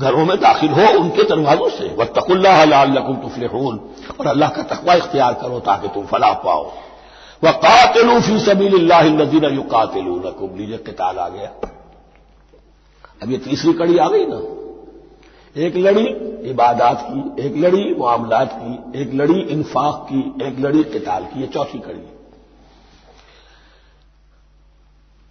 घरों 0.00 0.24
में 0.24 0.40
दाखिल 0.40 0.70
हो 0.70 0.98
उनके 1.00 1.22
दरवाजों 1.22 1.68
से। 1.68 1.96
व 1.98 2.04
तकुल्लाकुम 2.04 3.16
तुफलहून। 3.16 3.80
और 4.20 4.26
अल्लाह 4.26 4.50
का 4.50 4.62
तकवा 4.62 4.94
इख्तियार 4.94 5.34
करो 5.34 5.60
ताकि 5.60 5.88
तुम 5.88 6.06
फलाह 6.06 6.32
पाओ। 6.32 6.72
वह 7.44 7.50
कातिलू 7.50 8.20
फ़ी 8.20 8.38
सबील्लाजीना 8.38 9.48
यू 9.48 9.62
कातिलू 9.62 10.16
नकुम 10.16 10.58
लीजिए 10.58 10.76
किताल 10.76 11.18
आ 11.18 11.28
गया। 11.28 11.70
अब 13.22 13.30
ये 13.30 13.38
तीसरी 13.38 13.72
कड़ी 13.72 13.98
आ 13.98 14.08
गई 14.08 14.26
ना। 14.26 14.42
एक 15.56 15.76
लड़ी 15.76 16.06
इबादात 16.50 17.08
की, 17.10 17.42
एक 17.42 17.56
लड़ी 17.56 17.94
मामलात 17.98 18.60
की, 18.62 19.00
एक 19.00 19.14
लड़ी 19.14 19.40
इंफाक 19.40 20.06
की, 20.12 20.46
एक 20.46 20.60
लड़ी 20.60 20.84
किताल 20.84 21.24
की। 21.24 21.40
ये 21.40 21.46
चौथी 21.46 21.78
कड़ी। 21.78 22.13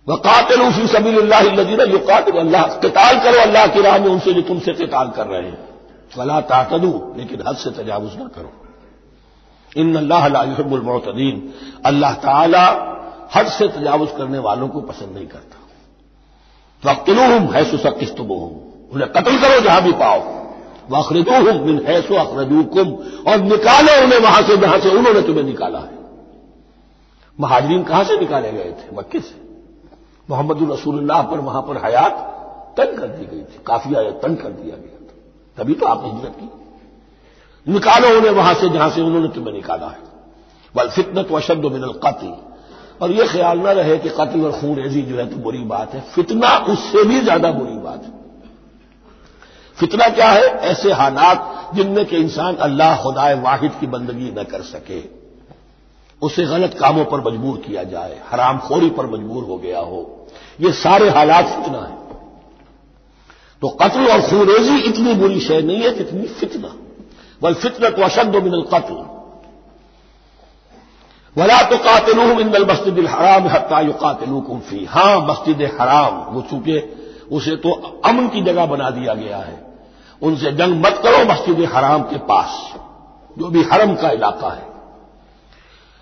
वह 0.08 0.16
कातिल 0.16 0.62
उसी 0.62 0.88
सभी 0.88 1.12
लजीना 1.12 1.84
यो 1.84 2.00
कातिल 2.00 2.38
अल्लाह। 2.38 2.64
किताल 2.80 3.20
करो 3.20 3.42
अल्लाह 3.42 3.68
की 3.68 3.82
राह 3.82 3.98
में 3.98 4.10
उनसे 4.10 4.34
जो 4.34 4.42
तुमसे 4.42 4.74
किताल 4.74 5.10
कर 5.10 5.28
रहे 5.28 5.42
हैं। 5.42 5.58
वला 6.18 6.40
तातदू, 6.42 7.14
लेकिन 7.18 7.44
हद 7.48 7.56
से 7.56 7.70
तजावुज 7.72 8.16
ना 8.16 8.28
करो। 8.28 8.52
इन 9.76 9.96
अल्लाह 11.84 12.14
ताला 12.14 12.66
हद 13.36 13.48
से 13.48 13.68
तजावज 13.68 14.10
करने 14.18 14.40
वालों 14.40 14.68
को 14.68 14.82
पसंद 14.82 15.16
नहीं 15.16 15.28
करता। 15.28 15.58
वक्तलूहम 16.84 17.44
है 17.48 17.64
सुसकिस्तुबोहम 17.66 18.52
उन्हें 18.94 19.10
कत्ल 19.12 19.38
करो 19.38 19.60
जहाँ 19.60 19.82
भी 19.82 19.92
पाओ। 19.94 20.20
वखरदूहम 20.92 21.60
बिन 21.60 21.86
हैसो 21.88 22.16
अखरदूकुम। 22.16 22.92
और 23.28 23.38
निकालो 23.44 24.04
उन्हें 24.04 24.20
वहाँ 24.20 24.42
से 24.42 24.58
जहाँ 24.58 24.80
से 24.80 24.90
उन्होंने 24.90 25.22
तुम्हें 25.22 25.44
निकाला 25.44 25.80
है। 25.80 25.98
महाजरीन 27.38 27.84
कहाँ 27.84 28.04
से 28.04 28.18
निकाले 28.18 28.52
गए 28.52 28.72
थे? 28.72 28.96
मक्के 28.96 29.20
से। 29.20 29.43
मोहम्मद 30.30 30.72
रसूलुल्लाह 30.72 31.22
पर 31.22 31.40
वहाँ 31.40 31.62
पर 31.62 31.86
हयात 31.86 32.30
तंग 32.78 32.98
कर 32.98 33.08
दी 33.08 33.26
गई 33.26 33.42
थी। 33.42 33.64
काफ़ी 33.68 33.96
आयत 33.96 34.20
तंग 34.24 34.38
कर 34.38 34.50
दिया 34.50 34.76
गया 34.76 35.00
था। 35.00 35.64
तभी 35.64 35.74
तो 35.74 35.86
आपने 35.86 36.12
हिजरत 36.12 36.36
की। 36.40 37.72
निकालो 37.72 38.18
उन्हें 38.18 38.32
वहाँ 38.32 38.54
से, 38.54 38.70
जहाँ 38.70 38.90
से 38.90 39.02
उन्होंने 39.02 39.28
तुम्हें 39.28 39.54
निकाला 39.54 39.88
है। 39.88 40.00
बल 40.76 40.90
फितनत 40.90 41.32
व 41.32 41.40
शब्द 41.40 41.66
मिनल 41.66 41.92
कत्ल। 42.06 42.34
और 43.02 43.12
यह 43.12 43.28
ख्याल 43.28 43.60
न 43.60 43.68
रहे 43.68 43.98
कि 43.98 44.10
कत्ल 44.10 44.46
और 44.46 44.52
खून 44.52 44.76
रेजी 44.76 45.02
जो 45.02 45.18
है 45.18 45.30
तो 45.30 45.36
बुरी 45.36 45.64
बात 45.64 45.94
है। 45.94 46.02
फितना 46.02 46.58
उससे 46.58 47.04
भी 47.04 47.20
ज़्यादा 47.22 47.52
बुरी 47.52 47.78
बात 47.78 48.04
है। 48.04 48.12
फितना 49.78 50.08
क्या 50.10 50.30
है? 50.30 50.44
ऐसे 50.44 50.92
हालात 50.92 51.72
जिनमें 51.76 52.06
कि 52.06 52.18
इंसान 52.18 52.56
अल्लाह 52.56 53.04
खुदाए 53.04 53.42
वाहिद 53.42 53.72
की 53.80 53.88
बंदगी 53.88 54.32
न 54.32 54.44
कर 54.44 54.62
सके। 54.62 55.23
उसे 56.24 56.46
गलत 56.46 56.78
कामों 56.80 57.06
पर 57.06 57.22
मजबूर 57.22 57.58
किया 57.58 57.84
जाए 57.84 58.22
हराम 58.32 58.58
खोरी 58.60 58.90
पर 58.90 59.06
मजबूर 59.06 59.44
हो 59.44 59.58
गया 59.58 59.80
हो। 59.80 60.28
ये 60.62 60.72
सारे 60.74 61.10
हालात 61.10 61.46
फितना 61.46 61.80
है। 61.80 62.02
तो 63.62 63.70
कत्ल 63.82 64.08
और 64.08 64.22
खूरेजी 64.22 64.78
इतनी 64.80 65.14
बुरी 65.14 65.40
शय 65.40 65.62
नहीं 65.62 65.82
है 65.82 65.96
जितनी 65.96 66.28
फितना। 66.28 66.76
वल 67.42 67.54
फितनत 67.54 68.00
वशद 68.00 68.36
मिनल 68.36 68.62
कत्ल। 68.74 68.96
वला 71.36 71.62
तो 71.62 71.78
कातिलूम 71.78 72.40
इंदल 72.40 72.66
मस्जिद 72.66 73.00
हराम 73.08 73.48
हत्ता 73.48 73.80
यु 73.80 73.94
कातिलू 73.94 74.42
फ़ी 74.70 74.86
हाँ, 74.86 75.20
मस्जिद 75.22 75.62
हराम, 75.82 76.18
वो 76.34 76.42
चूँकि 76.42 76.80
उसे 77.32 77.56
तो 77.56 77.72
अमन 78.06 78.28
की 78.28 78.42
जगह 78.42 78.66
बना 78.66 78.90
दिया 78.90 79.14
गया 79.14 79.38
है। 79.38 79.62
उनसे 80.22 80.52
जंग 80.52 80.86
मत 80.86 81.02
करो 81.04 81.24
मस्जिद 81.26 81.70
हराम 81.74 82.04
के 82.04 82.18
पास, 82.18 82.74
जो 83.40 83.48
भी 83.48 83.64
हरम 83.64 83.96
का 83.96 84.10
इलाका 84.12 84.50
है। 84.50 84.73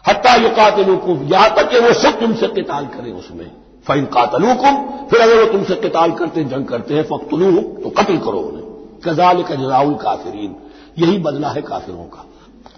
हत्या 0.07 0.35
यु 0.35 0.49
कातिलूकुम 0.49 1.23
यहाँ 1.23 1.49
तक 1.55 1.69
कि 1.69 1.79
वो 1.79 1.93
सब 1.93 2.19
तुमसे 2.19 2.47
किताल 2.47 2.85
करें 2.85 3.11
उसमें। 3.13 3.51
फ़ैन 3.87 4.05
कातलूकुम। 4.05 4.75
फिर 5.07 5.21
अगर 5.21 5.43
वो 5.43 5.45
तुमसे 5.51 5.75
किताल 5.75 6.11
करते 6.11 6.43
जंग 6.43 6.65
करते 6.65 6.93
हैं 6.93 7.03
फख्तलू 7.03 7.51
तो 7.61 7.89
कत्ल 7.89 8.17
करो 8.17 8.39
उन्हें। 8.39 8.63
कजाल 9.05 9.43
का 9.43 9.55
जजाउल 9.55 9.93
काफिरीन। 9.93 10.55
यही 10.99 11.17
बदला 11.17 11.49
है 11.49 11.61
काफिरों 11.61 12.03
का। 12.03 12.25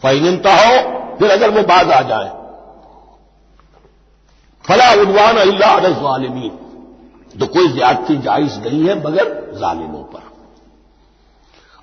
फ़ैन 0.01 0.38
हो 0.48 1.18
फिर 1.18 1.32
अगर 1.32 1.50
वो 1.50 1.62
बाज 1.62 1.92
आ 1.92 2.01
जाए। 2.01 2.30
फला 4.65 4.92
उदवान 5.01 5.38
अल्लामीन 5.38 6.60
तो 7.39 7.46
कोई 7.46 7.68
ज्यादती 7.68 8.18
जायज़ 8.18 8.60
नहीं 8.60 8.88
है 8.88 9.00
मगर 9.00 9.58
जालिमों 9.60 10.03
पर। 10.03 10.22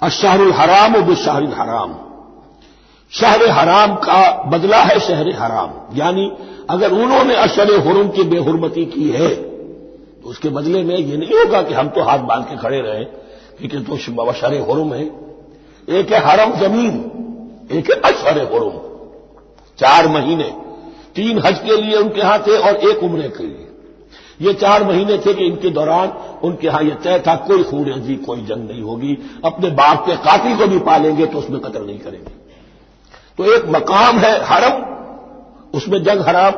अशाहरुल 0.02 0.52
हराम 0.52 0.94
और 0.94 1.02
बेशाहरुल 1.02 1.52
हराम। 1.52 1.92
शहर 3.12 3.48
हराम 3.48 3.94
का 3.96 4.20
बदला 4.50 4.80
है 4.80 4.98
शहर 5.00 5.30
हराम। 5.36 5.70
यानी 5.96 6.30
अगर 6.70 6.92
उन्होंने 6.94 7.36
अशर 7.36 7.72
हरम 7.80 8.08
की 8.08 8.22
बेहरमती 8.24 8.84
की 8.86 9.08
है 9.10 9.28
तो 10.22 10.28
उसके 10.30 10.48
बदले 10.48 10.82
में 10.84 10.96
यह 10.96 11.16
नहीं 11.18 11.38
होगा 11.38 11.62
कि 11.62 11.74
हम 11.74 11.88
तो 11.88 12.02
हाथ 12.02 12.18
बाँध 12.20 12.44
के 12.44 12.56
खड़े 12.56 12.80
रहे, 12.80 13.04
क्योंकि 13.04 13.78
तो 13.80 14.22
अशर 14.24 14.54
हरम 14.62 14.92
है। 14.94 15.04
एक 15.90 16.12
है 16.12 16.18
हरम 16.20 16.52
ज़मीन, 16.58 16.94
एक 17.72 17.90
है 17.90 18.00
अशर 18.02 18.38
हरम। 18.44 18.78
चार 19.78 20.08
महीने, 20.08 20.44
तीन 21.16 21.38
हज 21.38 21.58
के 21.58 21.76
लिए 21.76 21.96
उनके 21.96 22.20
यहाँ 22.20 22.38
थे 22.38 22.56
और 22.58 22.76
एक 22.88 23.02
उम्र 23.02 23.28
के 23.28 23.44
लिए। 23.44 23.66
ये 24.40 24.52
चार 24.54 24.84
महीने 24.84 25.16
थे 25.18 25.34
कि 25.34 25.44
इनके 25.44 25.70
दौरान 25.70 26.12
उनके 26.44 26.66
यहाँ 26.66 26.82
यह 26.82 26.94
तय 26.94 27.18
था, 27.26 27.34
कोई 27.36 27.62
खूरेजी 27.62 28.14
कोई 28.18 28.40
जंग 28.40 28.68
नहीं 28.68 28.82
होगी। 28.82 29.16
अपने 29.44 29.70
बाप 29.72 30.06
के 30.06 30.16
कातिल 30.18 30.56
को 30.58 30.66
भी 30.66 30.78
पालेंगे 30.84 31.26
तो 31.26 31.38
उसमें 31.38 31.60
कत्ल 31.60 31.84
नहीं 31.86 31.98
करेंगे। 31.98 32.38
तो 33.40 33.44
एक 33.46 33.62
मकाम 33.68 34.18
है 34.18 34.32
हरम, 34.44 34.80
उसमें 35.74 36.02
जंग 36.04 36.20
हराम, 36.20 36.54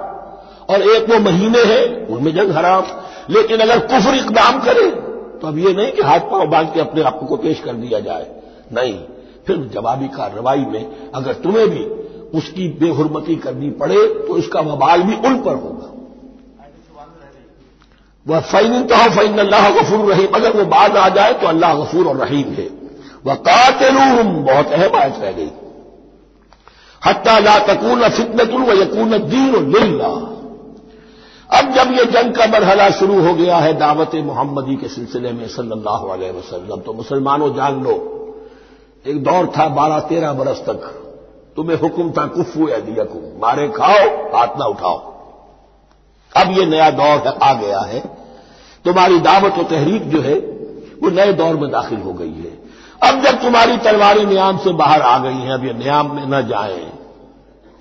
और 0.69 0.83
एक 0.85 1.09
वो 1.11 1.19
महीने 1.21 1.63
हैं, 1.65 1.85
उनमें 2.09 2.35
जंग 2.35 2.51
हराम। 2.51 2.87
लेकिन 3.31 3.61
अगर 3.61 3.79
कुफर 3.83 4.15
इकदाम 4.15 4.59
करे 4.61 4.91
तो 5.41 5.49
अब 5.49 5.59
ये 5.59 5.73
नहीं 5.75 5.93
कि 5.93 6.03
हाथ 6.03 6.21
पाँव 6.31 6.47
बाँध 6.47 6.73
के 6.75 6.81
अपने 6.81 7.03
आप 7.03 7.21
को 7.21 7.37
पेश 7.37 7.61
कर 7.61 7.73
दिया 7.75 8.01
जाए। 8.01 8.27
नहीं, 8.73 8.99
फिर 9.47 9.57
जवाबी 9.75 10.09
कार्रवाई 10.09 10.65
में 10.67 11.11
अगर 11.15 11.33
तुम्हें 11.45 11.69
भी 11.71 11.85
उसकी 12.39 12.69
बेहरमती 12.81 13.37
करनी 13.39 13.71
पड़े 13.79 14.07
तो 14.27 14.39
इसका 14.39 14.61
वबाल 14.73 15.03
भी 15.03 15.17
उन 15.19 15.41
पर 15.43 15.55
होगा। 15.55 15.89
वह 18.27 18.41
फ़ैन 18.43 18.83
तो 18.85 19.09
फ़ैन 19.13 19.39
अल्लाह 19.39 19.71
गफूर 19.73 20.13
रहीम। 20.13 20.35
अगर 20.35 20.57
वो 20.57 20.65
बात 20.77 20.97
आ 20.97 21.09
जाए 21.15 21.33
तो 21.33 21.47
अल्लाह 21.47 21.75
गफूर 21.77 22.07
और 22.07 22.17
रहीम 22.19 22.53
है। 22.53 22.69
वह 23.27 23.35
कातिलूम 23.47 24.37
बहुत 24.45 24.73
अहम 24.73 24.97
आयत 24.97 25.19
रह 25.19 25.33
गई। 25.33 25.51
हत्या 27.07 27.39
ला 27.39 27.59
तकून 27.59 28.09
फितनतुल 28.09 28.63
व 28.63 28.73
यकून 28.73 29.11
दीन 29.11 29.55
लिल्ला 29.73 30.13
अब 31.51 31.73
जब 31.75 31.91
यह 31.93 32.05
जंग 32.05 32.35
का 32.35 32.47
मरहला 32.47 32.91
शुरू 32.91 33.21
हो 33.23 33.35
गया 33.35 33.57
है 33.57 33.73
दावत 33.73 34.15
मोहम्मदी 34.15 34.77
के 34.77 34.89
सिलसिले 34.89 35.33
में 35.33 35.49
सल्लल्लाहु 35.49 36.09
अलैहि 36.09 36.33
वसल्लम 36.33 36.81
तो 36.81 36.93
मुसलमानों 36.93 37.55
जान 37.55 37.83
लो, 37.83 37.97
एक 39.07 39.23
दौर 39.25 39.47
था 39.47 39.69
बारह 39.69 39.99
तेरह 39.99 40.33
बरस 40.33 40.63
तक। 40.67 40.81
तुम्हें 41.57 41.81
हुक्म 41.81 42.11
था, 42.11 42.27
कुफू 42.27 42.67
अदियकुम 42.67 43.43
मारे 43.43 43.69
खाओ, 43.69 44.07
हाथ 44.37 44.59
ना 44.59 44.65
उठाओ। 44.65 44.97
अब 46.37 46.51
यह 46.51 46.67
नया 46.67 46.91
दौर 46.91 47.39
आ 47.43 47.53
गया 47.55 47.81
है। 47.81 48.01
तुम्हारी 48.85 49.19
दावत 49.21 49.59
व 49.59 49.63
तहरीक 49.63 50.11
जो 50.11 50.21
है, 50.21 50.35
वो 51.03 51.11
नए 51.11 51.33
दौर 51.33 51.57
में 51.57 51.71
दाखिल 51.71 51.99
हो 51.99 52.13
गई 52.13 52.33
है। 52.33 52.63
अब 53.03 53.23
जब 53.23 53.43
तुम्हारी 53.43 53.77
तलवारी 53.77 54.27
नियाम 54.27 54.59
से 54.59 54.73
बाहर 54.73 55.03
आ 55.03 55.19
गई 55.19 55.35
हैं, 55.35 55.53
अब 55.53 55.65
ये 55.65 55.73
नियाम 55.73 56.15
में 56.17 56.27
न 56.27 56.47
जाए 56.49 56.92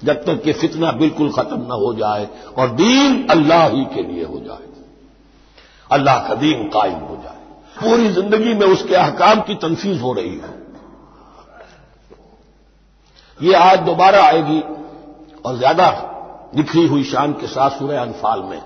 जब 0.01 0.23
तक 0.25 0.41
कि 0.43 0.53
फितना 0.53 0.91
बिल्कुल 0.93 1.31
खत्म 1.31 1.57
न 1.57 1.77
हो 1.79 1.93
जाए 1.93 2.27
और 2.57 2.69
दीन 2.75 3.27
अल्लाह 3.31 3.67
ही 3.67 3.83
के 3.85 4.03
लिए 4.03 4.23
हो 4.25 4.39
जाए। 4.39 4.69
अल्लाह 5.89 6.17
का 6.27 6.35
दीन 6.35 6.67
कायम 6.69 6.99
हो 7.01 7.15
जाए। 7.23 7.39
पूरी 7.77 8.09
ज़िंदगी 8.11 8.53
में 8.53 8.65
उसके 8.67 8.95
अहकाम 8.95 9.41
की 9.41 9.55
तनफीज 9.57 10.01
हो 10.01 10.13
रही 10.13 10.35
है। 10.37 10.59
ये 13.39 13.53
आज 13.55 13.79
दोबारा 13.81 14.23
आएगी 14.23 14.59
और 15.45 15.57
ज़्यादा 15.57 15.87
निखरी 16.55 16.85
हुई 16.87 17.03
शान 17.03 17.33
के 17.33 17.47
साथ 17.47 17.77
सूर्य 17.79 17.97
अनफाल 17.97 18.39
में। 18.41 18.61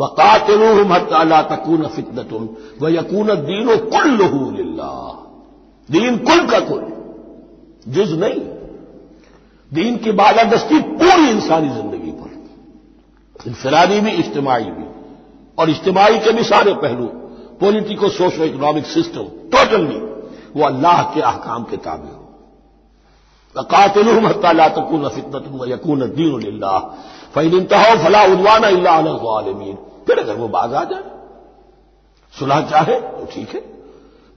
व 0.00 0.06
कातिलूहम 0.14 0.92
हत्या 0.92 1.42
तकून 1.48 1.86
फितनतुन 1.88 2.48
व 2.82 2.88
यकून 2.90 3.34
दीन 3.42 3.76
कुल्लहू 3.88 4.50
दीन 5.88 6.16
कुल 6.18 6.46
का 6.46 6.58
कुल, 6.60 6.84
जुज 7.88 8.12
नहीं। 8.20 8.40
दीन 9.72 9.96
की 9.96 10.12
बालादस्ती 10.12 10.80
पूरी 10.80 11.30
इंसानी 11.30 11.68
ज़िंदगी 11.68 12.10
पर। 12.12 12.32
इंफरादी 13.46 14.00
भी, 14.00 14.10
इज्तमाही 14.10 14.70
भी। 14.70 14.84
और 15.58 15.70
इज्तमाही 15.70 16.18
के 16.18 16.32
भी 16.32 16.44
सारे 16.44 16.74
पहलू, 16.74 17.06
politico 17.60 18.08
socio 18.10 18.44
economic 18.44 18.86
system, 18.86 19.24
totally 19.52 19.98
वो 20.56 20.64
अल्लाह 20.64 21.02
के 21.04 21.20
अहकाम 21.22 21.64
के 21.64 21.76
ताबे 21.78 22.08
हो। 22.08 23.62
कातिलूम 23.64 24.26
हत्या 24.26 24.68
तकून 24.70 25.08
फितनत 25.08 25.68
यकून 25.68 26.00
दीन 26.10 26.60
फ़ैन 27.34 27.54
इंतहा 27.54 27.94
फला 28.04 28.22
उदवाना 28.24 28.68
आलमीन 29.30 29.76
फिर 30.06 30.18
अगर 30.18 30.34
वो 30.34 30.48
बाज 30.48 30.74
आ 30.74 30.82
जाए, 30.84 31.04
सुलह 32.34 32.60
चाहे 32.62 33.00
तो 33.00 33.26
ठीक 33.32 33.54
है। 33.54 33.60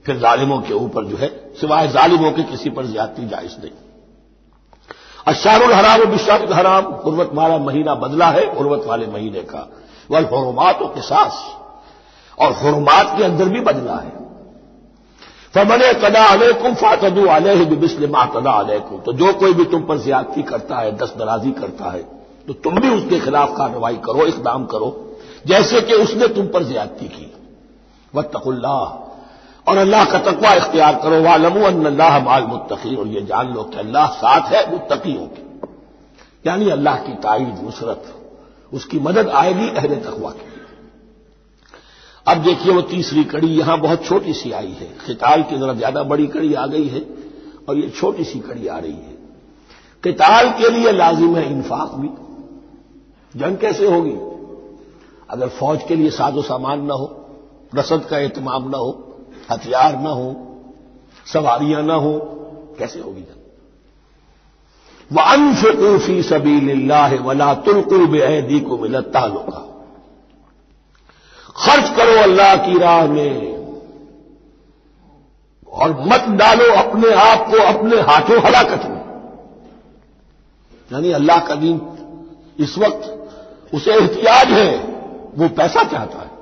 फिर 0.06 0.16
जालिमों 0.18 0.60
के 0.60 0.74
ऊपर 0.74 1.04
जो 1.04 1.16
है, 1.16 1.28
सिवाय 1.54 1.88
जालिमों 1.88 2.30
के 2.32 2.42
किसी 2.42 2.70
पर 2.70 2.86
ज्यादती 2.86 3.26
जायज़ 3.28 3.56
नहीं। 3.58 3.70
अशारुल 5.28 5.72
हराम 5.72 6.04
बिशारत 6.04 6.52
हराम 6.52 6.84
उर्वत 6.84 7.30
वाला 7.34 7.58
महीना 7.58 7.94
बदला 7.94 8.26
है 8.26 8.44
उर्वत 8.50 8.86
वाले 8.86 9.06
महीने 9.06 9.40
का। 9.40 9.68
वल 10.10 10.24
हरमात 10.24 10.82
और 10.82 10.92
किसास। 10.94 11.42
और 12.38 12.52
हरमात 12.52 13.16
के 13.18 13.24
अंदर 13.24 13.44
भी 13.44 13.60
बदला 13.60 13.96
है। 13.96 14.12
फमन 15.54 15.92
कदा 16.02 16.24
अलैकुम 16.24 16.74
फातदू 16.74 17.26
अलह 17.26 17.64
बिस्ल 17.76 18.08
मातदा 18.10 18.50
अलैकुम। 18.52 18.98
तो 18.98 19.12
जो 19.12 19.32
कोई 19.32 19.52
भी 19.52 19.64
तुम 19.64 19.82
पर 19.82 19.98
ज्यादती 19.98 20.42
करता 20.42 20.76
है, 20.76 20.96
दस 20.96 21.14
दराजी 21.18 21.50
करता 21.52 21.90
है 21.90 22.02
तो 22.48 22.52
तुम 22.54 22.74
भी 22.74 22.90
उसके 22.90 23.18
खिलाफ 23.20 23.56
कार्रवाई 23.56 23.96
करो, 23.96 24.24
इकदाम 24.26 24.64
करो। 24.64 24.88
जैसे 25.46 25.80
कि 25.80 25.94
उसने 25.94 26.28
तुम 26.28 26.46
पर 26.46 26.62
ज्यादती 26.62 27.06
की। 27.06 27.32
वत्तकुल्ला 28.14 28.76
और 29.68 29.76
अल्लाह 29.78 30.04
का 30.04 30.18
तकवा 30.20 30.52
इख्तियार 30.54 30.94
करो, 31.02 31.20
वालमू 31.22 31.64
अल्लाह 31.66 32.18
माल 32.24 32.44
मुत्तकी 32.46 32.94
और 32.96 33.06
ये 33.08 33.22
जान 33.24 33.52
लो 33.54 33.62
कि 33.64 33.78
अल्लाह 33.78 34.06
साथ 34.14 34.52
है 34.52 34.70
मुत्तकियों 34.72 35.26
के। 35.28 35.42
यानी 36.44 36.70
अल्लाह 36.70 36.96
की 36.98 37.12
ताइद 37.22 37.58
नुसरत, 37.62 38.14
उसकी 38.72 38.98
मदद 39.00 39.28
आएगी 39.30 39.68
अहल 39.70 39.94
तकवा 40.04 40.30
की 40.30 40.46
अब 42.26 42.42
देखिए 42.44 42.72
वो 42.72 42.80
तीसरी 42.84 43.22
कड़ी, 43.24 43.48
यहाँ 43.48 43.78
बहुत 43.80 44.04
छोटी 44.04 44.32
सी 44.34 44.50
आई 44.52 44.72
है। 44.80 44.86
खिताल 44.98 45.42
की 45.42 45.56
तरफ़ 45.56 45.76
ज़्यादा 45.76 46.02
बड़ी 46.04 46.26
कड़ी 46.28 46.52
आ 46.54 46.66
गई 46.66 46.88
है, 46.88 47.00
और 47.68 47.76
ये 47.76 47.88
छोटी 47.90 48.24
सी 48.24 48.38
कड़ी 48.40 48.66
आ 48.66 48.78
रही 48.78 48.92
है। 48.92 49.16
किताल 50.04 50.50
के 50.50 50.68
लिए 50.70 50.92
लाजिम 50.92 51.36
है 51.36 51.50
इंफाक 51.50 51.94
भी। 51.94 52.08
जंग 53.34 53.56
कैसे 53.56 53.86
होगी? 53.86 54.16
अगर 55.30 55.48
फौज 55.50 55.82
के 55.88 55.96
लिए 55.96 56.10
साजो 56.10 56.42
सामान 56.42 56.82
न 56.82 56.90
हो, 56.92 57.06
रसद 57.74 58.04
का 58.04 58.18
एहतमाम 58.18 58.68
न 58.68 58.74
हो 58.74 58.90
हथियार 59.52 59.96
न 59.96 60.06
हो, 60.06 60.44
सवारियाँ 61.26 61.82
न 61.82 61.90
हो, 61.90 62.18
कैसे 62.78 63.00
होगी 63.00 63.20
जंग? 63.20 63.34
वह 65.12 65.22
अनफूफी 65.22 66.22
सबी 66.22 66.88
वला 67.18 67.54
तुलकू 67.54 68.06
बेदी 68.06 68.60
को 68.60 68.78
मिलत 68.78 69.04
तालुका। 69.04 69.64
खर्च 71.56 71.96
करो 71.96 72.22
अल्लाह 72.22 72.56
की 72.56 72.78
राह 72.78 73.06
में 73.06 73.58
और 75.72 75.90
मत 76.00 76.24
डालो 76.38 76.74
अपने 76.74 77.12
आप 77.12 77.46
को 77.50 77.62
अपने 77.62 77.96
हाथों 77.96 78.42
हलाकत 78.42 78.86
में। 78.86 78.98
यानी 80.92 81.12
अल्लाह 81.12 81.40
का 81.40 81.54
दीन 81.54 81.80
इस 82.58 82.78
वक्त, 82.78 83.30
उसे 83.74 83.92
एहतियाज 83.92 84.48
है, 84.48 84.78
वो 85.38 85.48
पैसा 85.48 85.82
चाहता 85.82 86.18
है। 86.18 86.37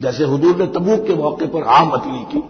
जैसे 0.00 0.24
हजूर 0.24 0.56
ने 0.56 0.66
तबूक 0.66 1.06
के 1.06 1.14
मौके 1.14 1.46
पर 1.46 1.62
आम 1.62 1.94
ली 1.96 2.24
की 2.24 2.42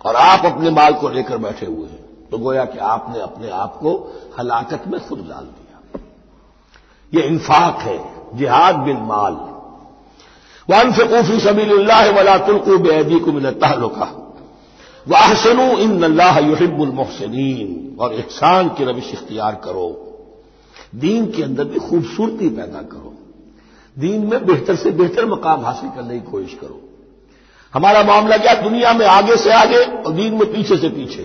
और 0.00 0.16
आप 0.16 0.44
अपने 0.46 0.70
माल 0.70 0.92
को 0.92 1.08
लेकर 1.08 1.38
बैठे 1.38 1.66
हुए 1.66 1.88
हैं 1.88 2.28
तो 2.30 2.38
गोया 2.38 2.64
कि 2.64 2.78
आपने 2.78 3.20
अपने 3.20 3.50
आप 3.50 3.74
को 3.74 3.92
हलाकत 4.38 4.82
में 4.88 5.00
खुद 5.00 5.18
डाल 5.18 5.44
दिया। 5.44 6.00
ये 7.12 7.26
इंफाक 7.28 7.80
है, 7.80 7.98
जिहाद 8.34 8.76
बिन 8.76 8.96
माल। 8.96 9.34
वन 10.68 10.92
फ़कूफी 10.92 11.40
सबील्ला 11.40 12.00
वला 12.10 12.36
तुल्कू 12.38 12.78
बेदी 12.78 13.18
को 13.20 13.32
मिल 13.32 13.50
तहलुका 13.50 14.08
वाहसनू 15.06 15.66
इन 15.78 16.02
अल्लाह 16.02 16.38
युहिबुल 16.38 16.90
मोहसिन 16.90 17.96
और 18.00 18.14
एहसान 18.14 18.68
की 18.68 18.84
रविश 18.84 19.12
इख्तियार 19.12 19.54
करो। 19.64 19.88
दीन 20.94 21.26
के 21.26 21.42
अंदर 21.42 21.64
भी 21.64 21.78
खूबसूरती 21.78 22.48
पैदा 22.48 22.82
करो। 22.82 23.14
दीन 23.98 24.26
में 24.26 24.46
बेहतर 24.46 24.76
से 24.76 24.90
बेहतर 24.90 25.26
मकाम 25.26 25.60
हासिल 25.60 25.90
करने 25.90 26.14
की 26.14 26.30
कोशिश 26.30 26.54
करो। 26.54 26.80
हमारा 27.74 28.02
मामला 28.02 28.36
क्या? 28.36 28.54
दुनिया 28.54 28.92
में 28.92 29.06
आगे 29.06 29.36
से 29.36 29.52
आगे 29.52 29.78
और 29.78 30.12
दीन 30.12 30.34
में 30.34 30.52
पीछे 30.52 30.76
से 30.76 30.88
पीछे। 30.88 31.22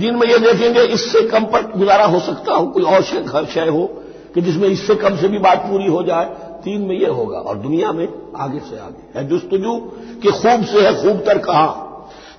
दिन 0.00 0.16
में 0.16 0.26
यह 0.26 0.38
देखेंगे, 0.38 0.82
इससे 0.82 1.22
कम 1.22 1.44
पर 1.44 1.72
गुजारा 1.76 2.06
हो 2.06 2.20
सकता 2.20 2.54
हो, 2.54 2.66
कोई 2.66 2.82
और 2.82 3.02
शय 3.46 3.68
हो 3.68 3.86
कि 4.34 4.40
जिसमें 4.40 4.68
इससे 4.68 4.94
कम 4.94 5.16
से 5.16 5.28
भी 5.28 5.38
बात 5.38 5.58
पूरी 5.58 5.86
हो 5.86 6.02
जाए। 6.02 6.24
तीन 6.64 6.82
में 6.82 6.96
यह 6.96 7.08
होगा 7.08 7.38
और 7.38 7.58
दुनिया 7.58 7.92
में 7.92 8.08
आगे 8.36 8.58
से 8.58 8.78
आगे। 8.78 9.18
है 9.18 9.28
जुस्तजू 9.28 9.78
कि 10.22 10.30
खूब 10.30 10.64
से 10.64 10.80
है, 10.80 11.02
खूब 11.02 11.16
तर 11.16 11.38
कहाँ? 11.38 11.84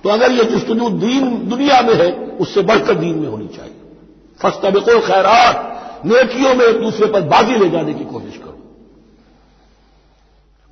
तो 0.02 0.08
अगर 0.08 0.32
यह 0.32 0.42
जुस्तजू 0.42 0.88
दीन 0.88 1.48
दुनिया 1.48 1.80
में 1.82 1.94
है, 1.94 2.12
उससे 2.40 2.62
बढ़कर 2.62 2.94
दीन 2.94 3.18
में 3.18 3.28
होनी 3.28 3.48
चाहिए। 3.48 3.74
फस्तबिकुल 4.40 5.00
खैरात, 5.00 5.66
नेकियों 6.06 6.54
में 6.54 6.64
एक 6.64 6.80
दूसरे 6.80 7.06
पर 7.06 7.20
बाजी 7.20 7.56
ले 7.56 7.70
जाने 7.70 7.94
की 7.94 8.04
कोशिश 8.04 8.36
करो। 8.36 8.49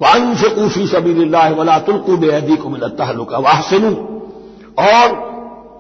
वान 0.01 0.35
से 0.41 0.49
ऊफी 0.65 0.87
सबी 0.87 1.13
वला 1.59 1.79
तुल्कू 1.87 2.17
बेहदी 2.25 2.57
को 2.57 2.69
मिला 2.69 2.89
तहलुका 2.99 3.39
वाहसनू 3.47 3.91
और 4.83 5.17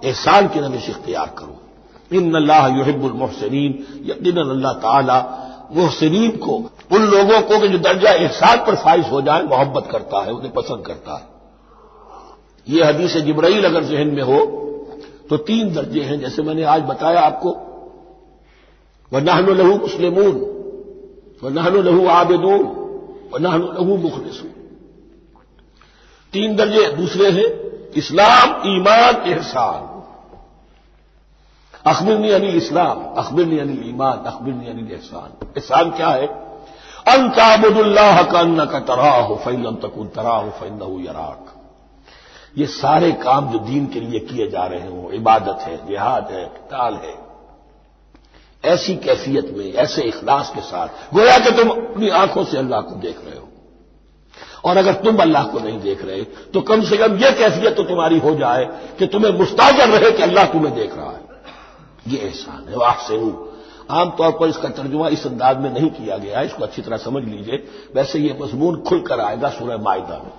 एहसान 0.04 0.48
की 0.54 0.60
रविश 0.60 0.88
इख्तियार 0.90 1.34
करो 1.38 2.16
इन 2.18 2.34
अल्लाह 2.34 2.66
युहिबुल 2.76 3.12
मोहसिन 3.20 3.54
यकीन 4.10 4.38
अल्लाह 4.44 4.72
ताला 4.84 5.18
मोहसिन 5.76 6.30
को 6.44 6.56
उन 6.96 7.02
लोगों 7.14 7.40
को 7.48 7.58
कि 7.60 7.68
जो 7.68 7.78
दर्जा 7.86 8.12
एहसान 8.12 8.58
पर 8.66 8.74
फाइज 8.84 9.08
हो 9.12 9.20
जाए 9.22 9.42
मोहब्बत 9.52 9.88
करता 9.92 10.22
है 10.24 10.32
उन्हें 10.32 10.52
पसंद 10.52 10.86
करता 10.86 11.16
है 11.16 12.74
ये 12.74 12.84
हदीस 12.84 13.16
जिब्राइल 13.26 13.64
अगर 13.64 13.84
जहन 13.90 14.08
में 14.14 14.22
हो 14.30 14.40
तो 15.30 15.36
तीन 15.50 15.72
दर्जे 15.74 16.02
हैं 16.10 16.18
जैसे 16.20 16.42
मैंने 16.42 16.62
आज 16.74 16.82
बताया 16.88 17.20
आपको 17.20 17.50
वह 19.12 19.20
नाहन 19.20 19.48
लहू 19.56 19.76
मुस्लिमून 19.78 20.34
वह 21.42 21.50
नाहन 21.50 21.76
लहू 21.88 22.06
आबेदून 22.16 22.64
वह 22.64 22.77
नाहन 23.36 23.62
लहू 23.62 23.96
मुखलिसून 23.96 24.50
तीन 26.32 26.56
दर्जे 26.56 26.90
दूसरे 26.90 27.30
हैं, 27.30 27.68
इस्लाम, 27.90 28.68
ईमान, 28.76 29.30
एहसान। 29.30 29.98
अखबिरनी 31.86 32.30
अनिल 32.30 32.56
इस्लाम, 32.56 33.14
अखबिरनी 33.16 33.58
अनिल 33.58 33.88
ईमान, 33.88 34.12
अखबिरनी 34.12 34.66
अनिल 34.66 34.92
एहसान। 34.92 35.46
एहसान 35.46 35.90
क्या 35.90 36.08
है? 36.08 36.26
अन 37.08 37.28
ताबुदुल्लाह 37.28 38.22
का 38.22 38.38
अन्न 38.38 38.64
का 38.64 38.80
तराह 38.80 39.20
हो 39.20 39.36
फ़ैलम 39.36 39.76
तकुन 39.76 40.08
तराह 40.08 40.36
हो 40.36 40.50
फ़ैन 40.50 41.04
यराक। 41.06 41.54
ये 42.58 42.66
सारे 42.66 43.12
काम 43.12 43.52
जो 43.52 43.58
दीन 43.58 43.86
के 43.86 44.00
लिए 44.00 44.20
किए 44.20 44.50
जा 44.50 44.64
रहे 44.66 44.88
हों, 44.88 45.12
इबादत 45.12 45.58
है, 45.60 45.86
जिहाद 45.86 46.28
है 46.30 46.46
ताल 46.46 46.94
है। 46.94 47.27
ऐसी 48.64 48.94
कैफियत 48.98 49.52
में, 49.56 49.72
ऐसे 49.74 50.02
इखलास 50.04 50.50
के 50.54 50.60
साथ। 50.62 51.14
गोया 51.14 51.38
कि 51.38 51.50
तुम 51.52 51.68
अपनी 51.70 52.08
आँखों 52.10 52.44
से 52.44 52.58
अल्लाह 52.58 52.80
को 52.80 52.94
देख 53.00 53.16
रहे 53.18 53.38
हो। 53.38 53.46
और 54.64 54.76
अगर 54.76 54.94
तुम 55.02 55.16
अल्लाह 55.18 55.44
को 55.44 55.58
नहीं 55.58 55.78
देख 55.80 56.04
रहे 56.04 56.22
तो 56.54 56.60
कम 56.62 56.82
से 56.84 56.96
कम 56.96 57.16
यह 57.16 57.30
कैफियत 57.38 57.76
तो 57.76 57.82
तुम्हारी 57.84 58.18
हो 58.18 58.34
जाए 58.34 58.64
कि 58.98 59.06
तुम्हें 59.08 59.32
मुस्ताजर 59.32 59.88
रहे 59.90 60.10
कि 60.12 60.22
अल्लाह 60.22 60.44
तुम्हें 60.52 60.74
देख 60.74 60.96
रहा 60.96 61.10
है। 61.10 61.22
ये 62.06 62.18
एहसान 62.18 62.68
है, 62.68 62.76
वाह 62.76 63.06
से 63.08 63.16
आमतौर 63.90 64.30
पर 64.30 64.48
इसका 64.48 64.68
तर्जुमा 64.70 65.08
इस 65.08 65.26
अंदाज 65.26 65.58
में 65.58 65.70
नहीं 65.70 65.90
किया 65.90 66.16
गया 66.18 66.40
इसको 66.42 66.64
अच्छी 66.64 66.82
तरह 66.82 66.96
समझ 66.98 67.22
लीजिए। 67.24 67.64
वैसे 67.94 68.18
ये 68.18 68.36
मजमून 68.40 68.80
खुलकर 68.82 69.20
आएगा 69.20 69.48
सूरह 69.50 69.76
मायदा 69.78 70.16
में। 70.18 70.32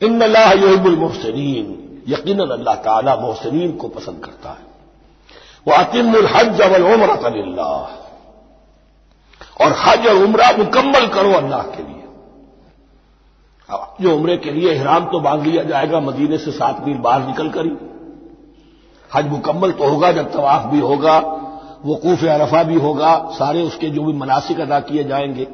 इन 0.00 0.20
अल्लाह 0.20 0.52
यबुल 0.54 0.96
मोहसिन 0.96 2.04
यकीन 2.08 2.40
अल्लाह 2.40 2.74
ताला 2.84 3.14
को 3.16 3.88
पसंद 3.90 4.24
करता 4.24 4.50
है। 4.50 4.69
वह 5.70 5.76
अतिमुल 5.76 6.26
हज 6.26 6.60
अवल 6.60 6.82
उम्र 6.92 7.08
और 9.60 9.72
हज 9.78 10.06
और 10.06 10.22
उम्र 10.24 10.56
मुकम्मल 10.58 11.06
करो 11.06 11.32
अल्लाह 11.32 11.62
के 11.62 11.82
लिए 11.82 12.00
जो 14.00 14.14
उम्रे 14.16 14.36
के 14.36 14.50
लिए 14.50 14.74
ihराम 14.74 15.04
तो 15.04 15.20
बाँध 15.20 15.46
लिया 15.46 15.62
जाएगा 15.62 16.00
मदीने 16.00 16.38
से 16.38 16.50
सात 16.50 16.82
मील 16.86 16.96
बाहर 16.98 17.26
निकल 17.26 17.48
कर 17.48 17.66
ही 17.66 17.76
हज 19.10 19.26
मुकम्मल 19.26 19.72
तो 19.72 19.88
होगा 19.88 20.12
जब 20.12 20.32
तवाफ 20.32 20.66
भी 20.66 20.80
होगा 20.80 21.18
वकूफ 21.84 22.24
अरफा 22.24 22.62
भी 22.62 22.74
होगा 22.74 23.14
सारे 23.32 23.62
उसके 23.62 23.90
जो 23.90 24.04
भी 24.04 24.12
मनासिक 24.12 24.60
अदा 24.60 24.80
किए 24.80 25.04
जाएँगे 25.04 25.46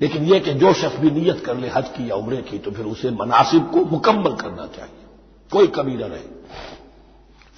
लेकिन 0.00 0.24
यह 0.24 0.40
कि 0.40 0.54
जो 0.54 0.72
शख्स 0.72 0.96
भी 0.96 1.10
नीयत 1.10 1.42
कर 1.46 1.56
ले 1.56 1.68
हज 1.68 1.88
की 1.88 2.10
या 2.10 2.16
उम्रे 2.16 2.36
की 2.42 2.58
तो 2.58 2.70
फिर 2.70 2.86
उसे 2.86 3.10
मनासिब 3.10 3.70
को 3.70 3.84
मुकम्मल 3.84 4.32
करना 4.34 4.66
चाहिए 4.66 5.04
कोई 5.50 5.66
कमी 5.66 5.94
न 5.94 6.10
रहे 6.10 6.26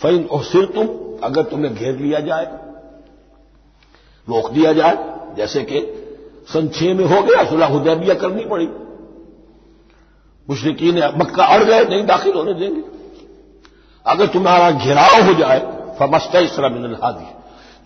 फ़ैन 0.01 0.25
और 0.25 0.43
सिर 0.45 0.65
तुम 0.75 0.87
अगर 1.25 1.43
तुम्हें 1.43 1.75
घेर 1.75 1.97
लिया 1.97 2.21
जाए, 2.21 2.45
रोक 4.29 4.51
दिया 4.51 4.73
जाए, 4.73 4.97
जैसे 5.37 5.63
कि 5.63 5.81
सन 6.53 6.69
छह 6.69 6.95
में 6.95 7.05
हो 7.05 7.23
गया, 7.23 7.45
सुलह 7.45 7.67
हुदैबिया 7.67 8.15
करनी 8.15 8.45
पड़ी। 8.45 8.67
मुशरकिन 10.49 10.99
मक्का 11.17 11.45
अड़ 11.45 11.65
गए, 11.65 11.85
नहीं 11.85 12.05
दाखिल 12.07 12.35
होने 12.35 12.55
देंगे। 12.55 12.83
अगर 14.07 14.27
तुम्हारा 14.27 14.71
घेराव 14.71 15.23
हो 15.23 15.35
जाए, 15.35 15.59
फमस्त 15.99 16.37
इसरा 16.37 16.69
मिनल 16.69 16.97
हादी। 17.03 17.27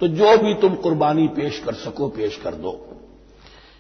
तो 0.01 0.09
जो 0.09 0.37
भी 0.39 0.55
तुम 0.55 0.75
कुर्बानी 0.75 1.29
पेश 1.29 1.59
कर 1.59 1.75
सको, 1.75 2.09
पेश 2.09 2.37
कर 2.37 2.55
दो। 2.55 2.89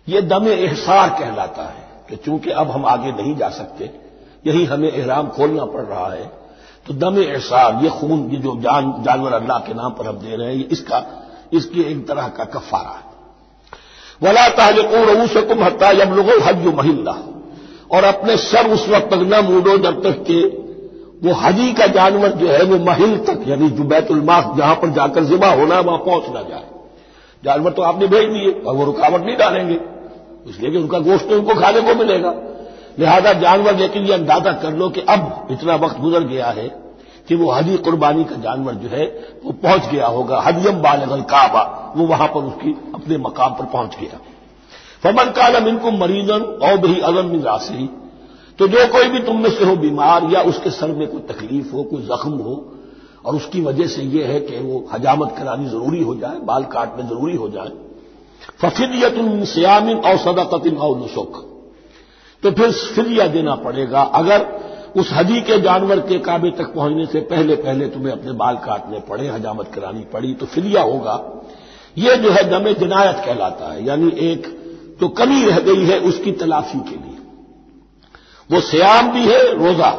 ये 0.09 0.23
दम 0.23 0.49
एहसार 0.49 1.11
कहलाता 1.11 1.63
है 1.63 1.87
कि 2.11 2.17
चूँकि 2.17 2.51
अब 2.51 2.71
हम 2.71 2.87
आगे 2.87 3.13
नहीं 3.13 3.37
जा 3.37 3.49
सकते, 3.49 3.91
यही 4.47 4.65
हमें 4.65 4.91
एहराम 4.93 5.29
खोलना 5.29 5.65
पड़ 5.65 5.83
रहा 5.83 6.07
है। 6.07 6.42
तो 6.87 6.95
दम 6.95 7.19
एहसार 7.19 7.85
ये 7.85 7.91
खून, 7.91 8.29
ये 8.31 8.39
जो 8.39 8.57
जान, 8.61 8.95
जानवर 9.03 9.33
अल्लाह 9.33 9.59
के 9.59 9.75
नाम 9.75 9.91
पर 9.91 10.07
हम 10.07 10.17
दे 10.19 10.37
रहे 10.37 10.55
हैं 10.57 10.69
इसका, 10.69 11.05
इसकी 11.53 11.83
एक 11.83 12.07
तरह 12.09 12.29
का 12.29 12.45
कफारा 12.45 12.91
है। 12.91 13.11
वला 14.23 14.49
ताजको 14.49 15.05
रऊसकुम 15.05 15.63
हत्ता 15.65 15.93
जब 15.93 16.13
लोगों 16.13 16.41
हज 16.43 16.67
महिला 16.75 17.13
और 17.91 18.05
अपने 18.05 18.37
सर 18.37 18.71
उस 18.71 18.89
वक्त 18.89 19.11
तक 19.11 19.23
न 19.25 19.45
मूडो 19.45 19.77
जब 19.79 20.03
तक 20.03 20.23
कि 20.23 20.43
वो 21.25 21.33
हजी 21.33 21.73
का 21.73 21.87
जानवर 21.87 22.31
जो 22.33 22.47
है 22.49 22.63
वो 22.63 22.79
महिल 22.85 23.17
तक, 23.19 23.45
यानी 23.49 23.69
जो 23.71 23.85
बैतुलमास 23.85 24.45
जहाँ 24.57 24.75
पर 24.75 24.91
जाकर 24.91 25.25
जिमा 25.25 25.47
होना 25.47 25.75
है, 25.75 25.83
वहाँ 25.83 25.99
पहुँच 25.99 26.29
ना 26.29 26.43
जाए। 26.43 26.65
जानवर 27.43 27.73
तो 27.73 27.83
आपने 27.83 28.07
भेज 28.07 28.29
दिए, 28.29 28.51
और 28.61 28.75
वो 28.77 28.85
रुकावट 28.85 29.25
नहीं 29.25 29.37
डालेंगे। 29.37 29.79
इसलिए 30.51 30.71
कि 30.71 30.79
उनका 30.79 30.99
गोश्त 30.99 31.29
तो 31.29 31.37
उनको 31.37 31.55
खाने 31.55 31.81
को 31.81 31.95
मिलेगा। 31.95 32.31
लिहाजा 32.99 33.33
जानवर 33.41 33.77
लेकिन 33.77 34.05
ये 34.05 34.13
अंदाज़ा 34.15 34.53
कर 34.63 34.73
लो 34.75 34.89
कि 34.89 35.01
अब 35.09 35.49
इतना 35.51 35.75
वक्त 35.77 36.01
गुजर 36.01 36.25
गया 36.25 36.47
है 36.51 36.69
कि 37.29 37.35
वो 37.35 37.51
हजी 37.51 37.77
कुर्बानी 37.79 38.25
का 38.25 38.37
जानवर 38.37 38.75
जो 38.75 38.89
है, 38.89 39.05
वो 39.45 39.53
पहुँच 39.53 39.89
गया 39.91 40.07
होगा 40.09 40.41
हदियम 40.41 40.81
बालगल 40.83 41.21
काबा, 41.31 41.63
वो 41.97 42.07
वहाँ 42.07 42.29
पर 42.29 42.45
उसकी 42.45 42.73
अपने 42.95 43.17
मकाम 43.19 43.55
पर 43.55 43.65
पहुँच 43.67 43.97
गया। 44.01 44.19
फमन 45.03 45.31
कालम 45.31 45.69
इनको 45.69 45.91
मरीजन 45.93 46.43
और 46.63 46.77
भी 46.79 46.99
अलम 47.01 47.33
राशि 47.43 47.89
तो 48.59 48.67
जो 48.69 48.87
कोई 48.89 49.09
भी 49.09 49.19
तुम 49.19 49.39
में 49.43 49.51
से 49.51 49.65
हो 49.65 49.77
बीमार 49.77 50.25
या 50.33 50.41
उसके 50.43 50.71
सर 50.71 50.89
में 50.89 51.07
कोई 51.09 51.21
तकलीफ़ 51.29 51.73
हो, 51.73 51.83
कोई 51.83 52.03
जख्म 52.03 52.33
हो, 52.33 52.55
और 53.25 53.37
उसकी 53.37 53.61
वजह 53.61 53.87
से 53.87 54.03
यह 54.03 54.29
है 54.29 54.41
कि 54.41 54.59
वो 54.59 54.85
हजामत 54.93 55.35
करानी 55.39 55.69
ज़रूरी 55.69 56.03
हो 56.03 56.15
जाए, 56.17 56.37
बाल 56.41 56.65
काटने 56.65 57.05
ज़रूरी 57.05 57.37
हो 57.37 57.49
जाए 57.49 57.73
फफिदियत 58.61 59.47
सियामिन 59.49 59.99
और 59.99 60.17
सदाकतिन 60.19 60.77
और 60.77 60.97
नुसुख। 60.99 61.43
तो 62.43 62.51
फिर 62.51 62.73
फिरिया 62.73 63.27
देना 63.27 63.55
पड़ेगा। 63.55 64.03
अगर 64.03 64.73
उस 64.97 65.11
हदी 65.13 65.41
के 65.41 65.61
जानवर 65.61 66.01
के 66.01 66.19
काबे 66.19 66.51
तक 66.51 66.75
पहुँचने 66.75 67.07
से 67.07 67.21
पहले 67.21 67.57
पहले 67.57 67.87
तुम्हें 67.87 68.13
अपने 68.13 68.33
बाल 68.33 68.57
काटने 68.57 69.01
पड़े, 69.01 69.29
हजामत 69.29 69.69
करानी 69.75 70.01
पड़ी 70.01 70.35
तो 70.35 70.47
फिलिया 70.47 70.83
होगा। 70.83 71.47
ये 71.99 72.17
जो 72.17 72.31
है 72.31 72.51
दमे 72.51 72.75
जनायत 72.75 73.17
कहलाता 73.27 73.73
है। 73.73 73.87
यानी 73.87 74.13
एक 74.19 74.63
जो 75.01 75.09
कमी 75.09 75.45
रह 75.45 75.59
गई 75.59 75.85
है 75.85 75.99
उसकी 75.99 76.33
तलाशी 76.33 76.81
के 76.81 76.91
लिए। 76.91 77.19
वो 78.53 78.61
श्याम 78.61 79.13
भी 79.13 79.27
है, 79.27 79.67
रोजा। 79.67 79.91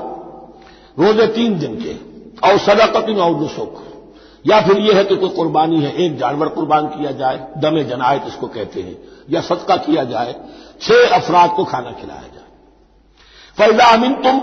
रोज़े 0.99 1.27
तीन 1.27 1.60
दिन 1.60 1.75
के। 1.75 2.13
और 2.49 2.58
सदाकतिन 2.58 3.17
और 3.17 3.32
नुसुख। 3.32 3.82
या 4.47 4.62
फिर 4.62 4.77
यह 4.77 4.97
है 4.97 5.03
कि 5.03 5.15
कोई 5.15 5.29
कुर्बानी 5.29 5.82
है, 5.82 5.95
एक 5.95 6.17
जानवर 6.17 6.47
कुर्बान 6.47 6.88
किया 6.88 7.12
जाए, 7.12 7.47
दमे 7.58 7.84
जनायत 7.84 8.23
इसको 8.27 8.47
कहते 8.47 8.82
हैं। 8.82 8.97
या 9.29 9.41
सदका 9.41 9.77
किया 9.77 10.03
जाए, 10.03 10.36
छह 10.82 11.10
अफराद 11.10 11.53
को 11.56 11.63
खाना 11.63 11.91
खिलाया 11.91 12.33
फैजा 13.58 13.86
अमिन 13.88 14.13
तुम। 14.24 14.39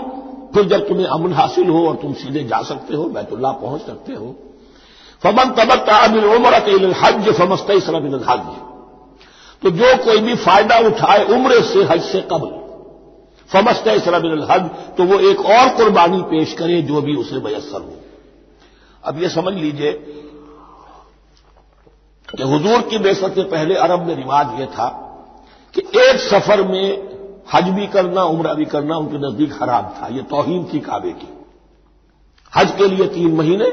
फिर 0.53 0.63
जब 0.65 0.87
तुम्हें 0.87 1.05
अमन 1.07 1.33
हासिल 1.33 1.69
हो 1.69 1.87
और 1.87 1.95
तुम 1.95 2.13
सीधे 2.13 2.43
जा 2.43 2.61
सकते 2.63 2.95
हो 2.95 3.03
बैतुल्ला 3.09 3.51
पहुँच 3.59 3.81
सकते 3.81 4.13
हो। 4.13 4.35
फमन 5.23 5.51
तबक 5.57 5.89
अमिन 5.91 6.23
उम्र 6.25 6.53
हज, 6.95 7.29
फमस्त 7.33 7.71
सरबिन 7.81 8.15
हज। 8.27 8.45
तो 9.61 9.69
जो 9.71 9.95
कोई 10.05 10.19
भी 10.21 10.35
फ़ायदा 10.37 10.77
उठाए 10.79 11.23
उम्र 11.25 11.61
से, 11.63 11.83
हज 11.83 12.01
से 12.03 12.21
कबल। 12.31 12.59
फमस्त 13.49 13.89
सरबिन 14.05 14.45
हज 14.51 14.69
तो 14.97 15.03
वो 15.03 15.19
एक 15.29 15.39
और 15.51 15.69
कुर्बानी 15.77 16.21
पेश 16.29 16.53
करे 16.53 16.81
जो 16.81 17.01
भी 17.01 17.15
उसे 17.15 17.39
मयसर 17.39 17.81
हो। 17.81 17.99
अब 19.03 19.21
ये 19.21 19.29
समझ 19.29 19.53
लीजिए 19.53 19.91
कि 22.29 22.43
हुजूर 22.43 22.81
की 22.81 22.97
बेसत 22.99 23.35
से 23.35 23.43
पहले 23.45 23.75
अरब 23.77 24.05
में 24.07 24.15
रिवाज 24.15 24.59
यह 24.59 24.65
था 24.67 24.87
कि 25.75 25.81
एक 25.99 26.19
सफ़र 26.21 26.61
में 26.63 27.10
हज 27.47 27.69
भी 27.69 27.87
करना, 27.87 28.23
उम्र 28.23 28.53
भी 28.55 28.65
करना 28.65 28.97
उनके 28.97 29.17
नज़दीक 29.17 29.53
हराम 29.53 29.85
था। 29.91 30.07
यह 30.07 30.23
तोहीन 30.23 30.63
थी 30.73 30.79
काबे 30.79 31.11
की। 31.11 31.27
हज 32.53 32.71
के 32.71 32.87
लिए 32.87 33.07
तीन 33.07 33.35
महीने 33.35 33.71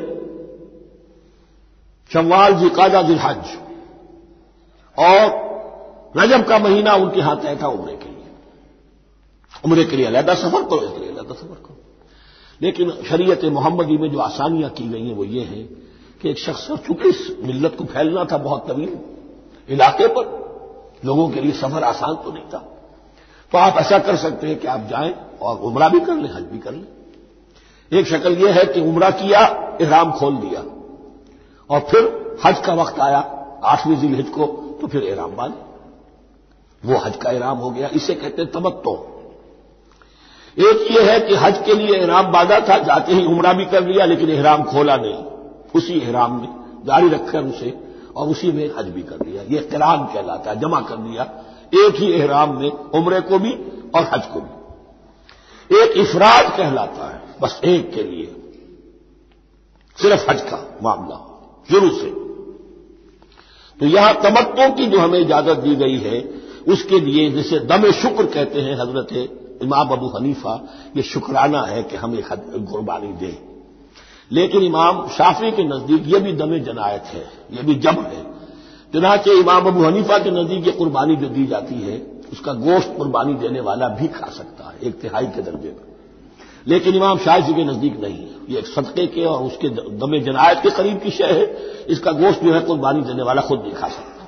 शवाल 2.10 2.54
जिकाजा 2.54 3.02
दिल 3.02 3.18
हज 3.18 3.56
और 4.98 5.46
रजब 6.16 6.46
का 6.46 6.58
महीना 6.58 6.94
उनके 6.94 7.20
हाथ 7.20 7.36
तय 7.36 7.58
था 7.62 7.68
उम्र 7.68 7.94
के 7.94 8.08
लिए। 8.08 8.26
उम्र 9.64 9.84
के 9.84 9.96
लिए 9.96 10.06
अलहदा 10.06 10.34
सफ़र 10.34 10.62
करो, 10.62 10.80
इसके 10.80 11.00
लिए 11.00 11.10
अलहदा 11.10 11.34
सफ़र 11.34 11.54
करो। 11.56 11.76
लेकिन 12.60 12.90
शरीयत 13.08 13.44
मोहम्मदी 13.44 13.96
में 13.98 14.10
जो 14.10 14.18
आसानियाँ 14.18 14.70
की 14.70 14.88
गई 14.88 15.06
हैं, 15.08 15.14
वो 15.14 15.24
ये 15.24 15.42
हैं 15.42 15.66
कि 16.22 16.30
एक 16.30 16.38
शख्स 16.38 16.66
चूँकि 16.86 17.08
इस 17.08 17.36
मिल्लत 17.42 17.76
को 17.78 17.84
फैलना 17.84 18.24
था 18.24 18.38
बहुत 18.38 18.66
तवील 18.68 18.98
इलाके 19.68 20.06
पर, 20.08 20.24
लोगों 21.04 21.28
के 21.28 21.40
लिए 21.40 21.52
सफ़र 21.52 21.84
आसान 21.84 22.14
तो 22.14 22.32
नहीं 22.32 22.44
था। 22.44 22.64
तो 23.52 23.58
आप 23.58 23.76
ऐसा 23.76 23.98
कर 23.98 24.16
सकते 24.16 24.46
हैं 24.46 24.58
कि 24.58 24.66
आप 24.66 24.80
जाएँ 24.80 25.14
और 25.42 25.56
उमरा 25.56 25.88
भी 25.88 26.00
कर 26.00 26.14
लें, 26.14 26.34
हज 26.34 26.42
भी 26.42 26.58
कर 26.58 26.72
लें। 26.72 26.86
एक 27.92 28.06
शक्ल 28.06 28.32
यह 28.32 28.54
है 28.54 28.64
कि 28.64 28.80
उमरा 28.80 29.10
किया, 29.10 29.40
इहराम 29.80 30.12
खोल 30.12 30.36
दिया। 30.36 30.60
और 31.70 31.80
फिर 31.80 32.36
हज 32.44 32.58
का 32.58 32.74
वक्त 32.74 33.00
आया, 33.00 33.18
आठवीं 33.64 33.96
जिल 33.96 34.14
हज 34.14 34.28
को 34.28 34.46
तो 34.80 34.86
फिर 34.86 35.02
इहराम 35.02 35.36
बांधे। 35.36 35.68
वो 36.84 36.98
हज 36.98 37.16
का 37.16 37.30
इहराम 37.30 37.58
हो 37.58 37.70
गया। 37.70 37.88
इसे 37.92 38.14
कहते 38.14 38.42
हैं 38.42 38.50
तमत्तो। 38.50 39.14
एक 40.58 40.88
ये 40.90 41.12
है 41.12 41.20
कि 41.20 41.34
हज 41.34 41.62
के 41.66 41.74
लिए 41.74 41.96
इहराम 41.96 42.26
बांधा 42.26 42.60
था, 42.60 42.78
जाते 42.78 43.12
ही 43.12 43.26
उमरा 43.26 43.52
भी 43.52 43.64
कर 43.64 43.86
लिया, 43.86 44.04
लेकिन 44.04 44.30
इहराम 44.30 44.62
खोला 44.62 44.96
नहीं। 44.96 45.14
उसी 45.74 45.92
इहराम 45.92 46.40
में, 46.40 46.48
जारी 46.86 47.08
रखकर 47.08 47.44
उसे, 47.44 47.80
और 48.16 48.28
उसी 48.28 48.52
में 48.52 48.70
हज 48.78 48.84
भी 48.84 49.02
कर 49.02 49.26
लिया। 49.26 49.42
ये 49.42 49.58
किरान 49.58 50.04
कहलाता 50.04 50.50
है, 50.50 50.60
जमा 50.60 50.80
कर 50.80 50.96
दिया। 50.96 51.24
एक 51.74 51.94
ही 51.96 52.10
एहराम 52.12 52.58
में, 52.60 52.70
उम्र 52.70 53.20
को 53.20 53.38
भी 53.38 53.52
और 53.94 54.10
हज 54.14 54.26
को 54.26 54.40
भी। 54.40 55.82
एक 55.82 55.96
इफराद 55.98 56.56
कहलाता 56.56 57.08
है, 57.08 57.22
बस 57.42 57.60
एक 57.64 57.92
के 57.94 58.02
लिए। 58.02 58.34
सिर्फ़ 59.96 60.30
हज 60.30 60.40
का 60.40 60.78
मामला, 60.82 61.16
शुरू 61.70 61.90
से। 61.90 62.10
तो 63.80 63.86
यहाँ 63.86 64.14
तमत्तों 64.14 64.70
की 64.70 64.86
जो 64.86 64.98
हमें 64.98 65.18
इजाज़त 65.20 65.58
दी 65.58 65.74
गई 65.76 65.98
है, 65.98 66.20
उसके 66.68 67.00
लिए 67.00 67.30
जिसे 67.30 67.58
दम 67.58 67.90
शुक्र 67.90 68.26
कहते 68.26 68.60
हैं 68.60 68.74
हज़रत 68.74 69.12
इमाम 69.62 69.88
अबू 69.88 70.06
हनीफा, 70.08 70.54
ये 70.96 71.02
शुक्राना 71.02 71.62
है 71.62 71.82
कि 71.82 71.96
हम 71.96 72.14
एक 72.14 72.28
कुर्बानी 72.70 73.12
दें। 73.12 73.36
लेकिन 74.32 74.62
इमाम 74.62 75.08
शाफी 75.08 75.50
के 75.50 75.64
नज़दीक 75.64 76.02
ये 76.06 76.18
भी 76.18 76.32
दम 76.32 76.58
जनायत 76.58 77.04
है, 77.04 77.30
ये 77.50 77.62
भी 77.62 77.74
जब 77.74 77.98
है। 78.00 78.27
चुनाचे 78.92 79.40
इमाम 79.40 79.66
अबू 79.66 79.84
हनीफा 79.84 80.18
के 80.18 80.30
नज़दीक 80.30 80.66
ये 80.66 80.72
कुर्बानी 80.72 81.16
जो 81.16 81.28
दी 81.28 81.46
जाती 81.46 81.74
है, 81.74 82.06
उसका 82.32 82.52
गोश्त 82.52 82.94
कुर्बानी 82.96 83.34
देने 83.34 83.60
वाला 83.60 83.88
भी 83.88 84.08
खा 84.08 84.26
सकता 84.26 84.68
है, 84.68 84.88
एक 84.88 85.00
तिहाई 85.00 85.26
के 85.26 85.42
दर्जे 85.42 85.68
पर। 85.68 85.98
लेकिन 86.66 86.94
इमाम 86.94 87.18
शाही 87.18 87.54
के 87.54 87.64
नज़दीक 87.64 88.00
नहीं 88.00 88.16
है। 88.16 88.34
ये 88.50 88.58
एक 88.58 88.66
सदके 88.66 89.06
के 89.06 89.24
और 89.24 89.42
उसके 89.42 89.68
दमे 89.68 90.20
जनायत 90.20 90.58
के 90.58 90.70
करीब 90.70 91.00
की 91.00 91.10
शय 91.10 91.24
है। 91.24 91.56
इसका 91.88 92.12
गोश्त 92.12 92.44
जो 92.44 92.52
है 92.52 92.60
कुर्बानी 92.60 93.02
देने 93.02 93.22
वाला 93.22 93.42
खुद 93.42 93.60
नहीं 93.60 93.72
खा 93.72 93.88
सकता। 93.88 94.18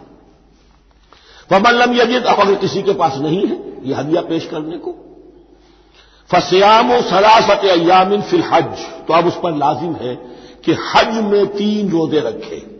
फमल्लम 1.50 1.94
यजिद, 1.94 2.24
अब 2.24 2.40
अगर 2.40 2.54
किसी 2.54 2.82
के 2.82 2.92
पास 2.92 3.16
नहीं 3.16 3.46
है 3.46 3.88
यह 3.88 3.98
हदिया 3.98 4.20
पेश 4.20 4.46
करने 4.46 4.78
को। 4.78 4.94
फसयाम 6.32 7.00
सरासत 7.00 7.64
अयामिन 7.64 8.22
फिल 8.22 8.42
हज। 8.42 8.78
तो 9.08 9.14
अब 9.14 9.26
उस 9.26 9.36
पर 9.42 9.56
लाजिम 9.56 9.94
है 9.94 10.14
कि 10.64 10.72
हज 10.72 11.24
में 11.24 11.46
तीन 11.46 11.90
रोज़े 11.90 12.20
रखे। 12.20 12.79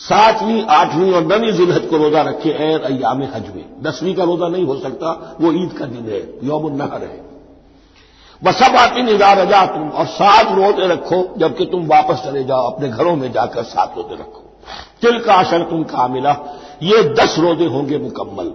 सातवीं, 0.00 0.64
आठवीं 0.66 1.12
और 1.12 1.26
नवीं 1.26 1.52
जुलहज 1.52 1.86
को 1.86 1.96
रोजा 1.96 2.22
रखे 2.22 2.50
एर 2.50 2.82
अयाम 2.82 3.22
हज 3.24 3.48
में 3.54 3.82
दसवीं 3.82 4.14
का 4.14 4.24
रोजा 4.24 4.48
नहीं 4.48 4.64
हो 4.64 4.76
सकता, 4.76 5.36
वो 5.40 5.52
ईद 5.52 5.72
का 5.78 5.86
दिन 5.86 6.08
है 6.08 6.48
यौम 6.48 6.76
नहर 6.76 7.02
है। 7.02 7.20
बसब 8.42 8.76
आती 8.76 9.02
निगाह 9.02 9.32
रजा 9.32 9.64
तुम 9.66 9.88
और 9.88 10.06
सात 10.06 10.52
रोज़े 10.52 10.86
रखो, 10.86 11.34
जबकि 11.38 11.64
तुम 11.66 11.86
वापस 11.86 12.22
चले 12.24 12.44
जाओ, 12.44 12.70
अपने 12.70 12.88
घरों 12.88 13.16
में 13.16 13.32
जाकर 13.32 13.62
सात 13.64 13.94
रोज़े 13.96 14.14
रखो। 14.14 14.42
तिल 15.02 15.18
का 15.18 15.34
अशर 15.34 15.62
तुम 15.62 15.82
का 15.84 16.08
मिला 16.08 16.36
ये 16.82 17.02
दस 17.14 17.38
रोज़े 17.38 17.66
होंगे 17.66 17.98
मुकम्मल। 17.98 18.52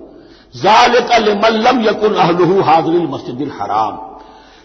जाल 0.56 0.92
जालिकल 0.92 1.34
मल्लम 1.36 1.82
यकुन 1.82 2.16
अहलू 2.16 2.62
हाजरिल 2.62 3.08
मस्जिद 3.08 3.52
हराम। 3.62 4.00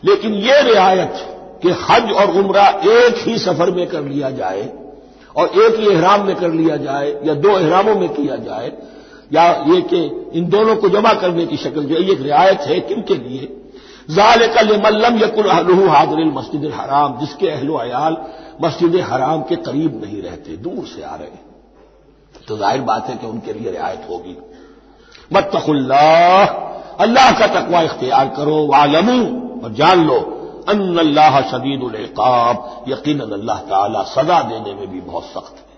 लेकिन 0.04 0.34
ये 0.34 0.60
रियायत 0.62 1.14
कि 1.62 1.70
हज 1.82 2.12
और 2.12 2.30
उमरा 2.30 2.66
एक 2.68 3.14
ही 3.18 3.38
सफ़र 3.38 3.70
में 3.70 3.86
कर 3.86 4.02
लिया 4.02 4.30
जाए 4.30 4.62
और 5.36 5.46
एक 5.58 5.76
ही 5.76 5.86
एहराम 5.88 6.26
में 6.26 6.34
कर 6.36 6.50
लिया 6.52 6.76
जाए 6.78 7.10
या 7.24 7.34
दो 7.36 7.58
एहरामों 7.58 7.94
में 7.96 8.08
किया 8.10 8.36
जाए, 8.38 8.72
या 9.32 9.44
ये 9.66 9.80
कि 9.84 10.00
इन 10.34 10.48
दोनों 10.50 10.76
को 10.76 10.88
जमा 10.90 11.12
करने 11.20 11.46
की 11.46 11.56
शक्ल 11.58 11.84
जो 11.84 11.96
एक 12.04 12.20
रियायत 12.22 12.60
है 12.62 12.80
किन 12.82 13.02
के 13.02 13.14
लिए? 13.16 13.48
जालिकल 14.10 14.76
मल्लम 14.84 15.18
यकुल 15.18 15.46
अहलू 15.46 16.24
मस्जिद 16.32 16.70
हराम, 16.74 17.18
जिसके 17.20 17.48
अहलो 17.50 17.74
अयाल 17.76 18.16
मस्जिद 18.62 18.96
हराम 19.02 19.42
के 19.42 19.56
करीब 19.58 20.00
नहीं 20.04 20.22
रहते, 20.22 20.56
दूर 20.58 20.84
से 20.86 21.02
आ 21.02 21.14
रहे 21.14 21.50
तो 22.48 22.56
ज़ाहिर 22.58 22.80
बात 22.82 23.08
है 23.08 23.16
कि 23.16 23.26
उनके 23.26 23.52
लिए 23.52 23.70
रियायत 23.70 24.06
होगी। 24.10 24.36
मत्तकुल्लाह 25.32 26.44
अल्लाह 27.00 27.30
का 27.38 27.46
तकवा 27.50 27.80
इख्तियार 27.82 28.28
करो, 28.36 28.56
वालमू, 28.66 29.20
और 29.64 29.72
जान 29.72 30.06
लो 30.06 30.18
अन 30.68 30.98
अल्लाह 30.98 31.40
शदीदुल्काब 31.50 32.84
यकीन 32.88 33.20
अल्लाह 33.20 33.58
ताला 33.68 34.02
सजा 34.08 34.40
देने 34.42 34.74
में 34.74 34.88
भी 34.90 35.00
बहुत 35.02 35.24
सख्त 35.26 35.56
है। 35.58 35.70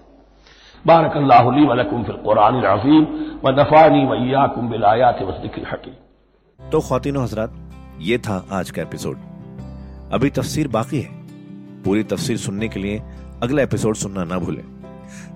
बारक 0.85 1.16
अल्लाह 1.16 1.42
वलकुम 1.42 2.03
फिल 2.05 2.16
कुरान 2.25 2.62
अजीम 2.66 3.05
व 3.44 3.51
नफानी 3.61 4.05
मैयाकुम 4.07 4.68
बिलायात 4.68 5.23
वसदिक 5.23 5.55
हकीम। 5.73 5.94
तो 6.61 6.81
खातिन 6.81 7.16
हजरात, 7.16 7.55
ये 8.01 8.18
था 8.18 8.37
आज 8.53 8.70
का 8.70 8.83
एपिसोड। 8.83 9.16
अभी 10.12 10.31
तफसीर 10.31 10.68
बाकी 10.68 11.01
है। 11.01 11.11
पूरी 11.85 12.03
तफसीर 12.05 12.37
सुनने 12.38 12.68
के 12.68 12.81
लिए 12.81 13.03
अगला 13.42 13.62
एपिसोड 13.62 13.97
सुनना 13.97 14.25
ना 14.25 14.38
भूलें। 14.38 14.64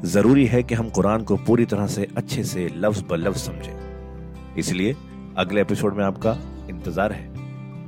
ज़रूरी 0.07 0.47
है 0.47 0.63
कि 0.63 0.75
हम 0.75 0.89
कुरान 0.91 1.25
को 1.25 1.37
पूरी 1.47 1.65
तरह 1.67 1.87
से 1.87 2.07
अच्छे 2.17 2.45
से 2.45 2.69
लफ्ज 2.77 3.05
ब 3.11 3.15
लफ्ज 3.17 3.41
समझें। 3.41 4.57
इसलिए 4.59 4.97
अगले 5.39 5.61
एपिसोड 5.61 5.95
में 5.95 6.05
आपका 6.05 6.37
इंतज़ार 6.71 7.13
है। 7.13 7.38